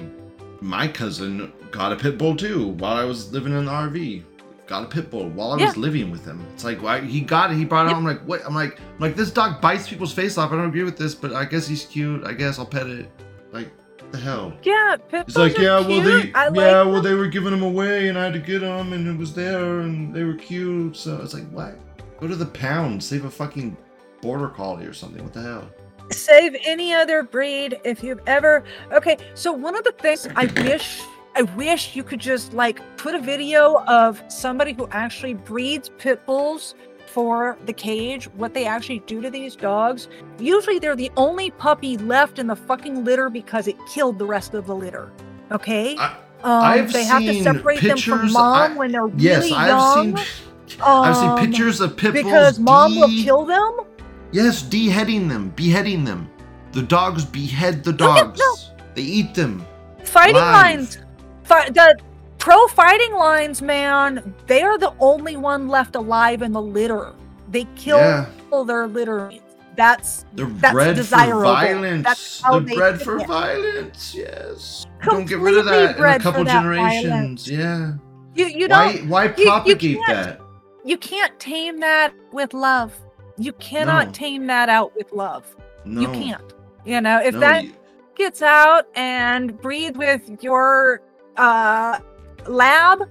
[0.64, 4.24] my cousin got a pit bull too while I was living in the RV.
[4.66, 5.66] Got a pit bull while I Yeah.
[5.68, 6.40] was living with him.
[6.54, 7.96] It's like why he got it, he brought it Yep.
[7.96, 8.08] home.
[8.08, 8.42] I'm like, what?
[8.46, 10.52] I'm like, I'm like this dog bites people's face off.
[10.52, 12.26] I don't agree with this, but I guess he's cute.
[12.26, 13.12] I guess I'll pet it.
[13.52, 13.72] Like,
[14.12, 14.54] the hell?
[14.64, 16.36] yeah, pit He's bulls like, are yeah, well they, cute.
[16.36, 17.04] I like yeah, well them.
[17.04, 19.82] they were giving them away, and I had to get them, and it was there,
[19.82, 20.96] and they were cute.
[20.96, 21.78] So it's like, what?
[22.22, 23.76] Go to the pound, save a fucking
[24.22, 25.22] border collie or something.
[25.24, 25.68] What the hell?
[26.12, 31.02] Save any other breed if you've ever okay so one of the things i wish
[31.36, 36.24] i wish you could just like put a video of somebody who actually breeds pit
[36.26, 36.76] bulls
[37.08, 40.08] for the cage what they actually do to these dogs
[40.40, 44.54] usually they're the only puppy left in the fucking litter because it killed the rest
[44.54, 45.12] of the litter
[45.52, 49.24] okay I- um, they have to seen separate them from mom I- when they're really
[49.24, 50.26] Yes, I've young seen.
[50.84, 52.24] I've seen um, pictures of pit bulls.
[52.26, 53.80] because mom will kill them
[54.34, 56.30] Yes, beheading them, beheading them.
[56.74, 58.40] The dogs behead the dogs.
[58.40, 58.56] no.
[58.96, 59.66] They eat them.
[60.04, 60.54] fighting Live.
[60.54, 60.98] lines
[61.44, 61.98] fi- the
[62.38, 67.14] pro fighting lines man they are the only one left alive in the litter
[67.50, 68.26] they kill Yeah.
[68.68, 69.32] their litter
[69.76, 71.40] that's They're That's bred desirable.
[71.42, 72.04] for violence.
[72.06, 73.28] That's how They're they bred for it.
[73.28, 74.14] violence.
[74.16, 74.86] Yes.
[75.04, 77.50] Don't get rid of that in a couple generations.
[77.50, 77.94] Yeah.
[78.36, 78.98] you you why?
[78.98, 80.42] don't Why you propagate can't- that?
[80.86, 82.94] you can't tame that with love
[83.38, 84.12] you cannot No.
[84.14, 85.56] tame that out with love
[85.86, 86.02] No.
[86.02, 86.54] you can't
[86.86, 87.74] you know if no, that you-
[88.16, 91.02] gets out and breathe with your
[91.38, 92.00] uh
[92.48, 93.10] lab,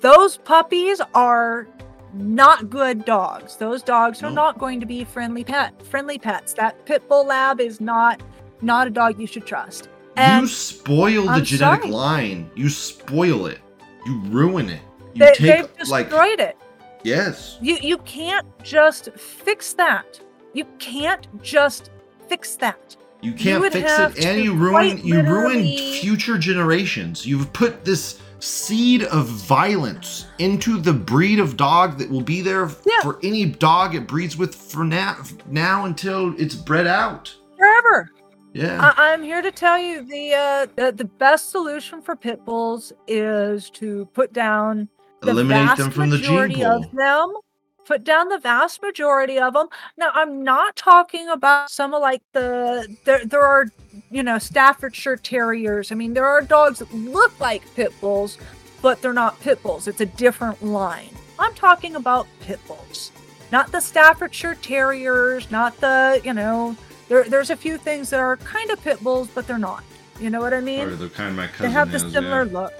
[0.00, 1.68] those puppies are
[2.14, 3.56] not good dogs.
[3.56, 6.52] Those dogs are not going to be friendly pet friendly pets.
[6.54, 8.22] That pit bull lab is not
[8.60, 9.88] not a dog you should trust.
[10.16, 11.90] you spoil the I'm genetic sorry.
[11.92, 12.50] line.
[12.54, 13.58] You spoil it.
[14.06, 14.80] You ruin it.
[15.14, 16.56] You they, take they've like destroyed it.
[17.04, 17.58] Yes.
[17.60, 20.20] You you can't just fix that.
[20.52, 21.90] You can't just
[22.28, 22.96] fix that.
[23.22, 25.64] You can't would fix it, and you ruin you ruin
[26.00, 27.24] future generations.
[27.24, 32.68] You've put this seed of violence into the breed of dog that will be there
[32.84, 33.00] Yeah.
[33.02, 35.16] for any dog it breeds with for now,
[35.48, 37.34] now until it's bred out.
[37.56, 38.10] Forever.
[38.52, 42.44] Yeah, I, I'm here to tell you the, uh, the the best solution for pit
[42.44, 44.88] bulls is to put down
[45.28, 46.66] eliminate them from the gene pool.
[46.66, 47.34] of them.
[47.84, 49.68] Put down the vast majority of them.
[49.98, 53.24] Now, I'm not talking about some of like the there.
[53.26, 53.66] There are
[54.10, 55.92] you know Staffordshire Terriers.
[55.92, 58.38] I mean, there are dogs that look like pit bulls,
[58.80, 59.86] but they're not pit bulls.
[59.86, 61.10] It's a different line.
[61.38, 63.12] I'm talking about pit bulls,
[63.52, 66.76] not the Staffordshire Terriers, not the you know.
[67.08, 69.84] There, there's a few things that are kind of pit bulls, but they're not.
[70.20, 70.88] You know what I mean?
[70.88, 72.52] Or the kind my They have the similar yeah.
[72.60, 72.72] look.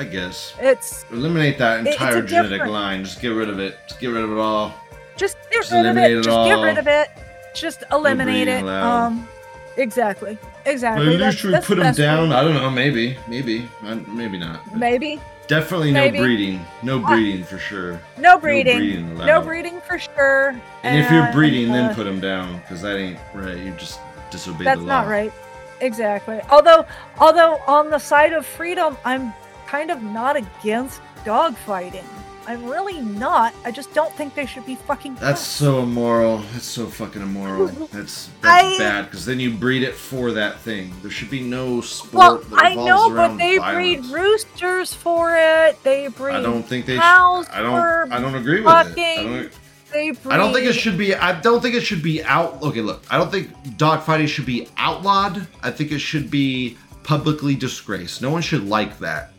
[0.00, 0.54] I guess.
[0.58, 3.04] It's Eliminate that It- it's a entire genetic different- line.
[3.04, 3.76] Just get rid of it.
[3.86, 4.74] Just get rid of it all.
[5.16, 6.18] just get Just rid of eliminate it.
[6.20, 7.08] it Just get rid of it.
[7.54, 8.62] Just eliminate it.
[8.62, 9.06] allowed.
[9.08, 9.28] Um,
[9.76, 11.04] exactly, exactly.
[11.18, 12.04] least That's- we put them best way.
[12.06, 12.32] down.
[12.32, 12.70] I don't know.
[12.70, 13.18] Maybe.
[13.28, 13.68] Maybe.
[13.82, 14.74] Maybe not.
[14.74, 16.64] Maybe Definitely no breeding.
[16.82, 18.00] No breeding for sure.
[18.16, 18.72] no breeding.
[18.72, 20.54] No breeding No breeding for sure.
[20.82, 23.58] And if you're breeding, uh, then put them down because that ain't right.
[23.58, 24.74] You just disobeyed the law.
[24.76, 25.32] That's not right.
[25.82, 26.40] Exactly.
[26.50, 26.86] Although,
[27.18, 29.34] although on the side of freedom, I'm
[29.70, 32.04] kind of not against dog fighting.
[32.46, 33.54] I'm really not.
[33.64, 35.14] I just don't think they should be fucking.
[35.16, 35.40] That's pets.
[35.42, 36.38] so immoral.
[36.52, 37.66] That's so fucking immoral.
[37.92, 40.92] That's that's I- bad because then you breed it for that thing.
[41.02, 44.08] There should be no sport Well, that I know, but they violence.
[44.08, 45.80] breed roosters for it.
[45.84, 46.34] They breed.
[46.34, 46.96] I don't think they.
[46.96, 48.12] Sh- cows I don't.
[48.12, 48.68] I don't agree with it.
[48.68, 49.52] I fucking don't,
[49.92, 50.32] They breed.
[50.32, 51.14] I don't think it should be.
[51.14, 52.60] I don't think it should be out.
[52.62, 53.04] Okay, look.
[53.10, 55.46] I don't think dogfighting should be outlawed.
[55.62, 58.22] I think it should be publicly disgraced.
[58.22, 59.32] No one should like that.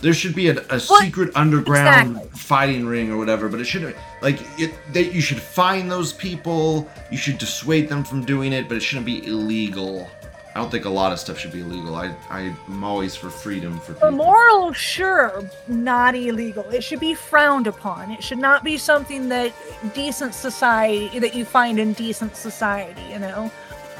[0.00, 2.38] There should be a, a secret underground Exactly.
[2.38, 3.94] fighting ring or whatever, but it shouldn't.
[4.22, 6.88] Like it, they, you should find those people.
[7.10, 10.08] You should dissuade them from doing it, but it shouldn't be illegal.
[10.52, 11.94] I don't think a lot of stuff should be illegal.
[11.94, 14.08] I, I'm always for freedom for people.
[14.08, 16.64] Immoral, sure, not illegal.
[16.70, 18.10] It should be frowned upon.
[18.10, 19.52] It should not be something that
[19.94, 23.48] decent society that you find in decent society, you know.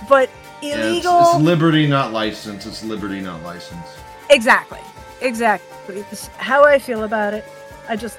[0.09, 0.29] But
[0.61, 2.67] Yeah, it's- illegal, it's liberty, not license.
[2.67, 3.87] It's liberty, not license.
[4.29, 4.81] exactly,
[5.21, 6.05] exactly.
[6.11, 7.45] It's how I feel about it.
[7.89, 8.19] I just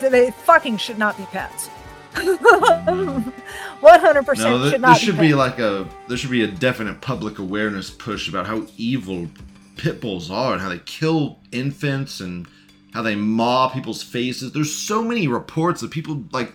[0.00, 1.68] they fucking should not be pets.
[2.16, 5.36] One hundred percent should not this should be be pets.
[5.36, 9.28] like a there should be a definite public awareness push about how evil
[9.76, 12.46] pit bulls are and how they kill infants and
[12.94, 14.52] how they maw people's faces.
[14.52, 16.54] There's so many reports of people like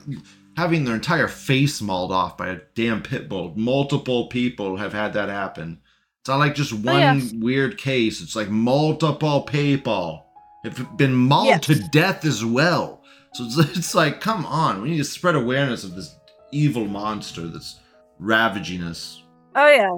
[0.58, 3.54] having their entire face mauled off by a damn pit bull.
[3.56, 5.80] Multiple people have had that happen.
[6.22, 7.32] It's not like just one yes.
[7.34, 8.22] weird case.
[8.22, 10.28] It's like multiple people
[10.64, 11.66] have been mauled Yes.
[11.66, 13.02] to death as well.
[13.34, 16.16] So it's, it's like, come on, we need to spread awareness of this
[16.52, 17.80] evil monster that's
[18.20, 19.24] ravaging us.
[19.56, 19.98] Oh yeah.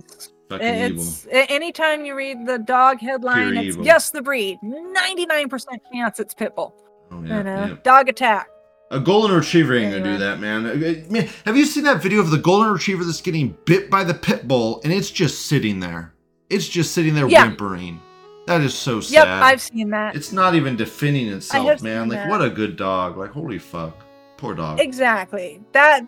[0.50, 1.04] Fucking evil.
[1.04, 3.84] It's a- anytime you read the dog headline, Pure it's evil.
[3.84, 4.60] guess the breed.
[4.64, 6.72] Ninety-nine percent chance it's pitbull.
[7.12, 7.76] Oh, you yeah, know, yeah.
[7.84, 8.48] dog attack.
[8.92, 10.66] A golden retriever ain't gonna do that, man.
[10.68, 11.28] Uh, man.
[11.46, 14.48] Have you seen that video of the golden retriever that's getting bit by the pit
[14.48, 16.13] bull and it's just sitting there?
[16.50, 17.46] It's just sitting there Yeah.
[17.48, 18.00] whimpering.
[18.48, 19.14] That is so sad.
[19.14, 20.16] Yep, I've seen that.
[20.16, 22.10] It's not even defending itself, man.
[22.10, 22.30] Like, that.
[22.30, 23.18] what a good dog.
[23.18, 23.96] Like, holy fuck.
[24.38, 24.80] Poor dog.
[24.82, 25.62] Exactly.
[25.72, 26.06] That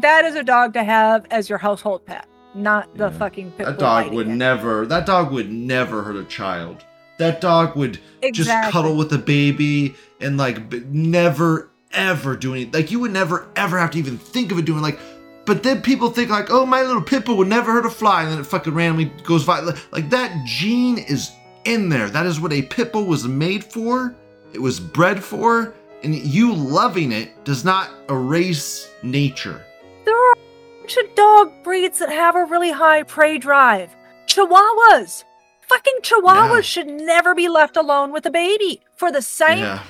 [0.00, 3.18] that is a dog to have as your household pet, not the Yeah.
[3.18, 4.30] fucking pit That dog would it.
[4.30, 4.86] never.
[4.86, 6.84] That dog would never hurt a child.
[7.18, 7.98] That dog would
[8.32, 12.72] just cuddle with a baby and like never ever do anything.
[12.72, 14.98] Like you would never ever have to even think of it doing like.
[15.46, 18.30] But then people think like, oh, my little pitbull would never hurt a fly, and
[18.32, 19.78] then it fucking randomly goes violent.
[19.92, 21.30] Like that gene is
[21.64, 22.08] in there.
[22.08, 24.14] That is what a pitbull was made for.
[24.52, 29.64] It was bred for, and you loving it does not erase nature.
[30.04, 33.94] There are a bunch of dog breeds that have a really high prey drive.
[34.26, 35.24] Chihuahuas.
[35.68, 36.60] Fucking chihuahuas Yeah.
[36.62, 39.80] should never be left alone with a baby for the same Yeah.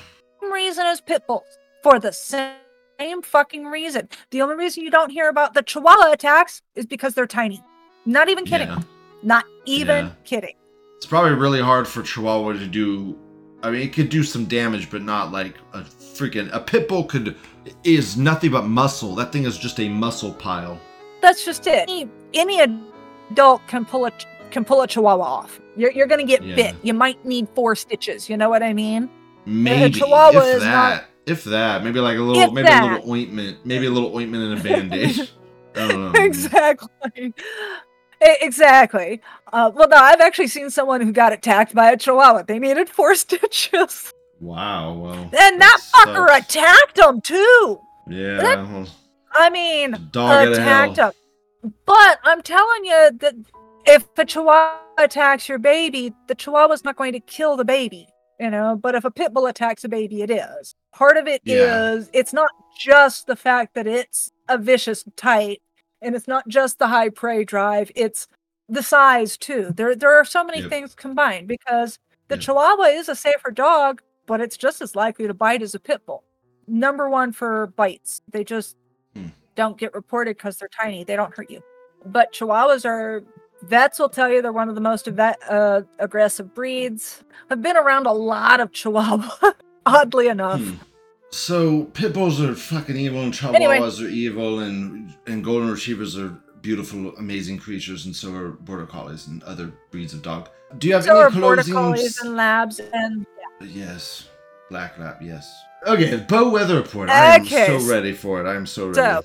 [0.43, 1.45] reason as pit bulls.
[1.83, 2.53] For the same
[3.25, 4.09] fucking reason.
[4.31, 7.63] The only reason you don't hear about the chihuahua attacks is because they're tiny.
[8.07, 8.69] Not even kidding.
[8.69, 8.83] Yeah.
[9.23, 10.13] Not even Yeah.
[10.25, 10.55] kidding.
[10.97, 13.17] It's probably really hard for Chihuahua to do.
[13.63, 16.51] I mean, it could do some damage, but not like a freaking.
[16.53, 17.37] A pit bull could
[17.85, 19.15] is nothing but muscle.
[19.15, 20.79] That thing is just a muscle pile.
[21.23, 21.89] That's just it.
[21.89, 22.61] Any, any
[23.31, 24.13] adult can pull a
[24.51, 25.61] can pull a chihuahua off.
[25.77, 26.57] You're, you're gonna get Yeah.
[26.57, 26.75] bit.
[26.83, 28.29] You might need four stitches.
[28.29, 29.09] You know what I mean?
[29.47, 32.83] Maybe Chihuahua if is that, not- if that, maybe like a little, If maybe a
[32.83, 35.31] little ointment, maybe a little ointment and a band-aid.
[35.77, 36.21] I don't know.
[36.21, 37.33] exactly.
[38.21, 39.23] Exactly.
[39.53, 42.43] Uh, well, no, I've actually seen someone who got attacked by a chihuahua.
[42.43, 44.13] They needed four stitches.
[44.41, 44.93] Wow.
[44.95, 45.31] Well.
[45.39, 46.55] And that fucker sucks.
[46.57, 47.81] attacked them too.
[48.09, 48.43] Yeah.
[48.43, 48.87] well,
[49.33, 51.13] I mean, dog attacked them.
[51.87, 53.35] But I'm telling you that
[53.87, 58.07] if a chihuahua attacks your baby, the chihuahua's not going to kill the baby,
[58.41, 58.77] you know.
[58.77, 60.75] But if a pit bull attacks a baby, it is.
[60.93, 62.21] Part of it is Yeah.
[62.21, 65.59] it's not just the fact that it's a vicious type,
[66.03, 67.93] and it's not just the high prey drive.
[67.95, 68.27] It's
[68.69, 69.73] the size too.
[69.77, 70.71] There, there are so many Yep.
[70.71, 72.43] things combined because the Yep.
[72.45, 76.07] chihuahua is a safer dog, but it's just as likely to bite as a pit
[76.07, 76.25] bull.
[76.67, 78.23] Number one for bites.
[78.31, 78.77] They just
[79.15, 79.27] Hmm.
[79.57, 81.03] don't get reported because they're tiny.
[81.05, 81.63] They don't hurt you.
[82.07, 83.23] But chihuahuas are
[83.63, 87.23] vets will tell you they're one of the most uh, aggressive breeds.
[87.51, 89.53] I've been around a lot of chihuahua,
[89.87, 90.61] oddly enough.
[90.61, 90.75] Hmm.
[91.33, 93.79] So pit bulls are fucking evil, and chihuahuas Anyway.
[93.79, 96.31] are evil, and and golden retrievers are
[96.61, 100.49] beautiful, amazing creatures, and so are border collies and other breeds of dog.
[100.79, 103.25] Do you have So any are border collies and labs and
[103.63, 104.29] Yes,
[104.71, 105.21] black lap.
[105.23, 105.53] Yes.
[105.87, 107.09] Okay, bow weather report.
[107.11, 108.49] I am Okay, so ready for it.
[108.51, 108.95] I am so ready.
[108.97, 109.23] so-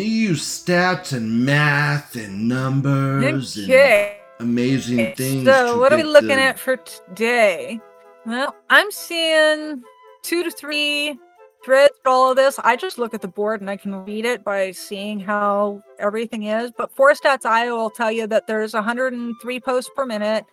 [0.00, 4.18] you use stats and math and numbers and okay.
[4.40, 5.44] amazing things.
[5.44, 7.80] So what are we looking the- at for today?
[8.24, 9.82] Well, I'm seeing
[10.22, 11.18] two to three
[11.64, 12.58] threads for all of this.
[12.60, 16.44] I just look at the board and I can read it by seeing how everything
[16.44, 16.72] is.
[16.76, 20.44] But for stats I will tell you that there's 103 posts per minute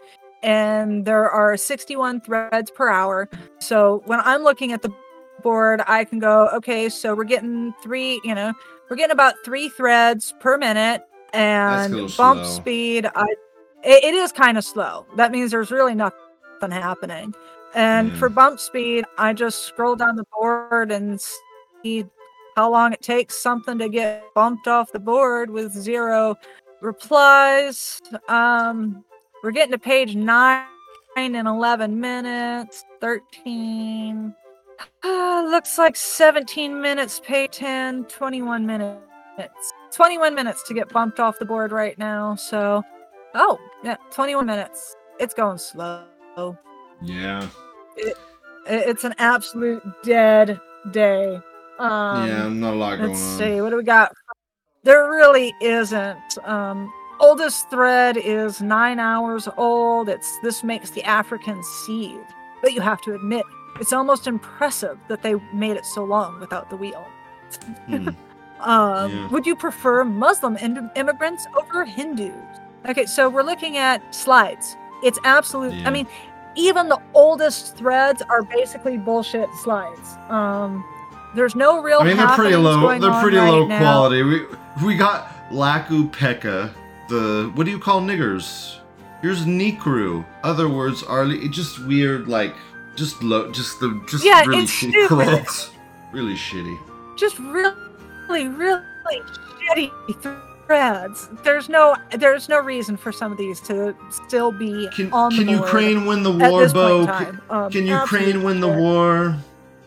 [0.43, 3.29] and there are 61 threads per hour.
[3.59, 4.93] So when I'm looking at the
[5.41, 8.53] board, I can go, okay, so we're getting three, you know,
[8.89, 12.43] we're getting about three threads per minute and bump slow.
[12.43, 13.05] speed.
[13.15, 13.25] I
[13.83, 15.05] it, it is kind of slow.
[15.15, 16.15] That means there's really nothing
[16.71, 17.33] happening.
[17.75, 18.15] And Yeah.
[18.17, 21.21] for bump speed, I just scroll down the board and
[21.83, 22.05] see
[22.55, 26.35] how long it takes something to get bumped off the board with zero
[26.81, 28.01] replies.
[28.27, 29.05] Um,
[29.43, 30.65] we're getting to page nine
[31.15, 34.33] in 11 minutes, 13.
[35.03, 39.73] Uh, looks like 17 minutes, pay 10, 21 minutes.
[39.91, 42.35] 21 minutes to get bumped off the board right now.
[42.35, 42.83] So,
[43.35, 44.95] oh, yeah, 21 minutes.
[45.19, 46.05] It's going slow.
[47.01, 47.47] Yeah.
[47.97, 48.13] I-
[48.67, 50.59] It's an absolute dead
[50.91, 51.39] day.
[51.79, 53.37] Um, yeah, not a lot going Let's on.
[53.39, 54.11] see, what do we got?
[54.83, 56.37] There really isn't.
[56.47, 60.09] Um, oldest thread is nine hours old.
[60.09, 62.19] It's this makes the African seed,
[62.61, 63.45] but you have to admit
[63.79, 67.07] it's almost impressive that they made it so long without the wheel.
[67.87, 68.09] Hmm.
[68.61, 69.27] Um, Yeah.
[69.29, 72.33] Would you prefer Muslim im- immigrants over Hindus?
[72.89, 74.75] Okay, so we're looking at slides.
[75.01, 75.73] It's absolute.
[75.75, 75.87] Yeah.
[75.87, 76.05] I mean,
[76.55, 80.17] even the oldest threads are basically bullshit slides.
[80.27, 80.83] Um,
[81.35, 81.99] there's no real.
[81.99, 82.99] I mean, they're pretty low.
[82.99, 83.79] They're pretty right low now.
[83.79, 84.23] quality.
[84.23, 84.45] We
[84.85, 86.73] we got Laku Pekka.
[87.07, 88.75] The what do you call niggers?
[89.21, 90.25] Here's Nikru.
[90.43, 92.53] Other words are just weird, like
[92.99, 95.47] just low, just the just Yeah, really it's shitty stupid.
[96.11, 96.77] Really shitty.
[97.17, 98.81] Just really, really
[99.71, 99.91] shitty
[100.67, 101.29] threads.
[101.43, 105.45] There's no, there's no reason for some of these to still be Can on can
[105.47, 107.05] the board Ukraine win the war, Bo?
[107.07, 107.41] Can.
[107.49, 109.35] Um, can Ukraine win the war?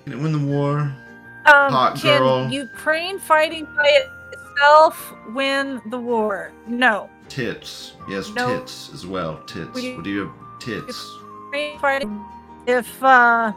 [0.05, 0.81] Can it win the war?
[0.81, 2.49] Um, Hot can girl.
[2.51, 6.53] Ukraine fighting by itself win the war?
[6.67, 7.09] No.
[7.29, 7.95] Tits.
[8.09, 8.59] Yes, No.
[8.59, 9.43] tits as well.
[9.47, 9.75] Tits.
[9.75, 10.33] We- What do you have?
[10.61, 11.11] Tits.
[11.47, 12.25] Ukraine fighting.
[12.67, 13.53] If uh,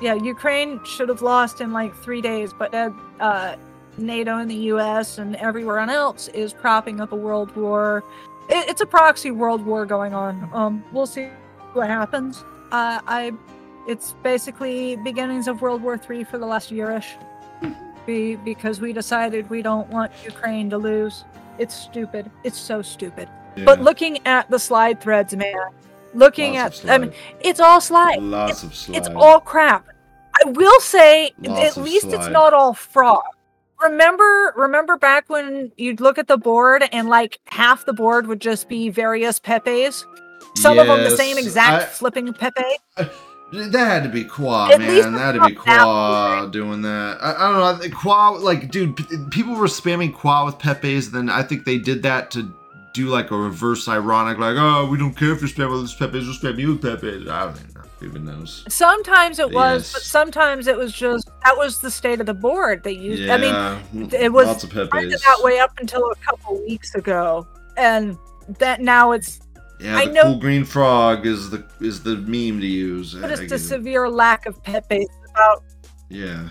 [0.00, 2.90] yeah, Ukraine should have lost in like three days, but uh,
[3.20, 3.56] uh,
[3.98, 5.18] NATO and the U.S.
[5.18, 8.02] and everywhere else is propping up a world war.
[8.48, 10.48] It, it's a proxy world war going on.
[10.52, 11.28] Um, we'll see
[11.74, 12.44] what happens.
[12.72, 13.32] Uh, I,
[13.86, 17.06] it's basically beginnings of World War Three for the last yearish.
[18.06, 21.24] Be, because we decided we don't want Ukraine to lose.
[21.58, 22.30] It's stupid.
[22.44, 23.28] It's so stupid.
[23.64, 25.54] But looking at the slide threads, man,
[26.14, 28.22] looking Lots at, I mean, it's all slide.
[28.22, 28.96] Lots of slide.
[28.96, 29.86] It's all crap.
[30.44, 33.22] I will say, Lots at least it's not all fraud.
[33.82, 38.40] Remember, remember back when you'd look at the board and like half the board would
[38.40, 40.04] just be various Pepes.
[40.54, 42.62] Some of them the same exact I- flipping Pepe.
[43.52, 45.12] That had to be Qua, At man.
[45.14, 47.18] That had to be Qua doing that.
[47.20, 47.96] I, I don't know.
[47.96, 51.10] Qua, like, dude, p- people were spamming Qua with Pepe's.
[51.10, 52.54] Then I think they did that to
[52.92, 56.26] do like a reverse ironic, like, oh, we don't care if you're spamming with Pepe's,
[56.26, 57.28] we'll spam you with Pepe's.
[57.28, 57.80] I don't even know.
[58.00, 58.64] Who even knows?
[58.68, 62.82] Sometimes it was, but sometimes it was just that was the state of the board
[62.82, 63.28] they used.
[63.30, 64.90] I mean, it was lots of Pepe's.
[65.22, 68.16] that way up until a couple weeks ago, and
[68.58, 69.40] that now it's
[69.78, 73.14] Yeah, I the know- cool green frog is the is the meme to use.
[73.14, 75.62] I- I noticed get a severe lack of base about
[76.08, 76.48] Yeah,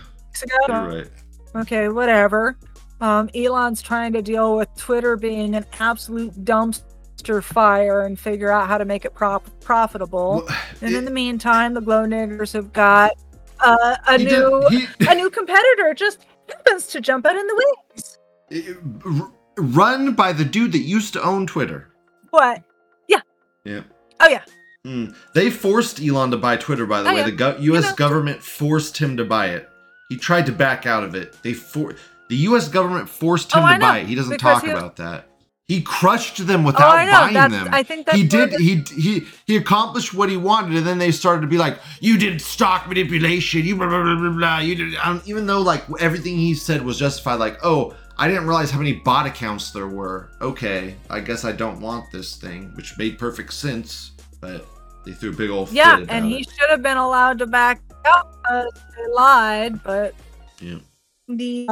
[0.67, 1.07] you're right.
[1.55, 2.57] Okay, whatever.
[3.01, 8.67] Um, Elon's trying to deal with Twitter being an absolute dumpster fire and figure out
[8.67, 10.43] how to make it prop- profitable.
[10.47, 13.13] Well, and in the meantime, the glow niggers have got
[13.61, 14.27] uh, a new
[14.69, 18.17] did- he- a new competitor just happens to jump out in the wings.
[19.57, 21.87] run by the dude that used to own Twitter.
[22.31, 22.63] What?
[23.07, 23.21] Yeah.
[23.63, 23.81] Yeah.
[24.19, 24.43] Oh yeah.
[24.85, 25.13] Mm.
[25.33, 27.19] They forced Elon to buy Twitter, by the Oh, way.
[27.19, 27.25] yeah.
[27.25, 27.83] The go- U.S.
[27.89, 27.95] know.
[27.95, 29.67] government forced him to buy it.
[30.09, 31.35] He tried to back out of it.
[31.43, 31.95] They for-
[32.29, 32.67] the U.S.
[32.69, 34.07] government forced him Oh, to buy it.
[34.07, 35.25] He doesn't because talk he- about that.
[35.67, 37.11] He crushed them without Oh, I know.
[37.11, 37.73] buying That's- them.
[37.73, 38.53] I think that's he did.
[38.53, 42.17] He he he accomplished what he wanted, and then they started to be like, "You
[42.17, 43.63] did stock manipulation.
[43.63, 44.29] You blah blah blah blah.
[44.31, 44.57] blah.
[44.59, 47.35] You did." Um, even though like everything he said was justified.
[47.35, 50.31] Like, oh, I didn't realize how many bot accounts there were.
[50.41, 54.13] Okay, I guess I don't want this thing, which made perfect sense.
[54.41, 54.65] But
[55.05, 56.49] they threw a big old Yeah, fit and he it.
[56.49, 60.15] should have been allowed to back out because they lied, but
[60.59, 60.77] Yeah.
[61.27, 61.67] the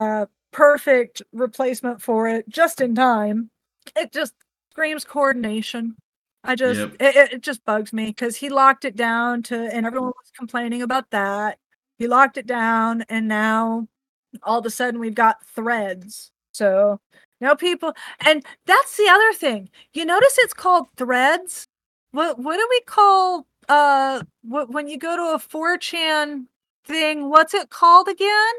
[0.00, 3.50] uh, perfect replacement for it just in time.
[3.96, 4.34] It just
[4.70, 5.96] screams coordination.
[6.42, 6.96] I just Yep.
[7.00, 10.82] it, it, just bugs me because he locked it down to and everyone was complaining
[10.82, 11.58] about that.
[11.98, 13.88] He locked it down and now
[14.42, 16.32] all of a sudden we've got threads.
[16.52, 16.98] So
[17.40, 17.92] now people
[18.24, 19.68] and that's the other thing.
[19.92, 21.66] You notice it's called threads?
[22.12, 26.46] What what do we call uh what when you go to a 4chan
[26.86, 28.54] thing, what's it called again?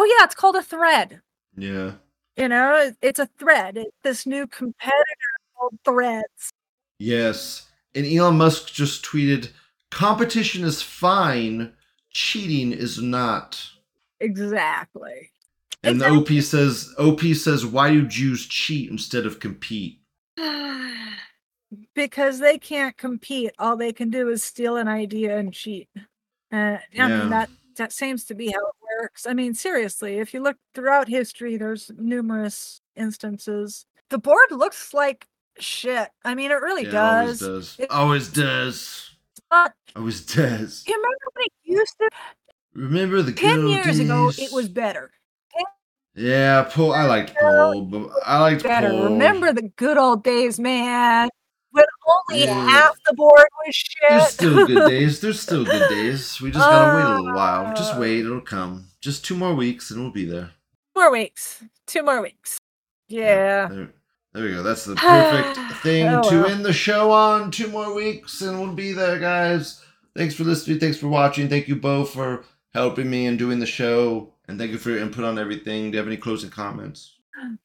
[0.00, 1.22] Oh yeah, it's called a thread.
[1.56, 1.94] Yeah.
[2.36, 3.76] You know, it's a thread.
[3.76, 4.94] It's this new competitor
[5.56, 6.52] called Threads.
[7.00, 7.66] Yes.
[7.96, 9.50] And Elon Musk just tweeted,
[9.90, 11.72] "Competition is fine,
[12.10, 13.60] cheating is not."
[14.20, 15.32] Exactly.
[15.82, 20.00] And the OP says, "OP says, why do Jews cheat instead of compete?"
[21.94, 23.50] because they can't compete.
[23.58, 25.88] All they can do is steal an idea and cheat.
[26.52, 27.08] Uh, I Yeah.
[27.08, 28.87] mean that that seems to be how it works.
[29.26, 33.86] I mean, seriously, if you look throughout history, there's numerous instances.
[34.10, 35.26] The board looks like
[35.58, 36.08] shit.
[36.24, 37.48] I mean, it really Yeah, it always does.
[37.48, 37.76] does.
[37.80, 39.10] It- Always does.
[39.50, 40.84] But Always does.
[40.86, 42.10] you remember when it used to?
[42.74, 44.38] Remember the Ten years ago, days?
[44.50, 45.10] it was better.
[46.14, 46.92] Yeah, Paul.
[46.92, 48.90] I liked Paul, but I liked Better.
[48.90, 49.04] Paul.
[49.04, 51.28] Remember the good old days, man.
[51.70, 51.84] When
[52.30, 52.68] only Yeah.
[52.68, 54.08] half the board was shit.
[54.08, 55.20] There's still good days.
[55.20, 56.40] There's still good days.
[56.40, 57.72] We just gotta wait a little while.
[57.76, 58.22] Just wait.
[58.22, 58.26] Ah.
[58.26, 58.87] It'll come.
[59.00, 60.50] Just two more weeks, and we'll be there.
[60.96, 61.62] more weeks.
[61.86, 62.58] Two more weeks.
[63.08, 63.68] Yeah.
[63.68, 63.90] There,
[64.34, 64.62] there we go.
[64.62, 66.50] That's the perfect thing Oh, to well.
[66.50, 67.50] end the show on.
[67.50, 69.82] Two more weeks, and we'll be there, guys.
[70.16, 70.80] Thanks for listening.
[70.80, 71.48] Thanks for watching.
[71.48, 72.44] Thank you both for
[72.74, 74.32] helping me and doing the show.
[74.48, 75.90] And thank you for your input on everything.
[75.90, 77.14] Do you have any closing comments?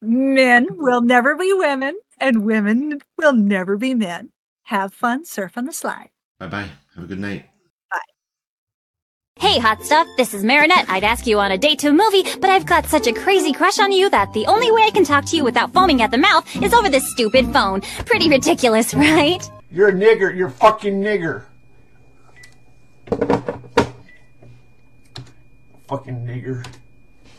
[0.02, 4.30] Men will never be women, and women will never be men.
[4.64, 6.10] Have fun, surf on the slide.
[6.40, 6.70] Bye bye.
[6.96, 7.46] Have a good night.
[9.44, 10.86] Hey, hot stuff, this is Marinette.
[10.88, 13.52] I'd ask you on a date to a movie, but I've got such a crazy
[13.52, 16.12] crush on you that the only way I can talk to you without foaming at
[16.12, 17.82] the mouth is over this stupid phone.
[18.06, 19.44] Pretty ridiculous, right?
[19.70, 20.34] You're a nigger.
[20.34, 21.44] You're fucking nigger.
[25.90, 26.66] Fucking nigger.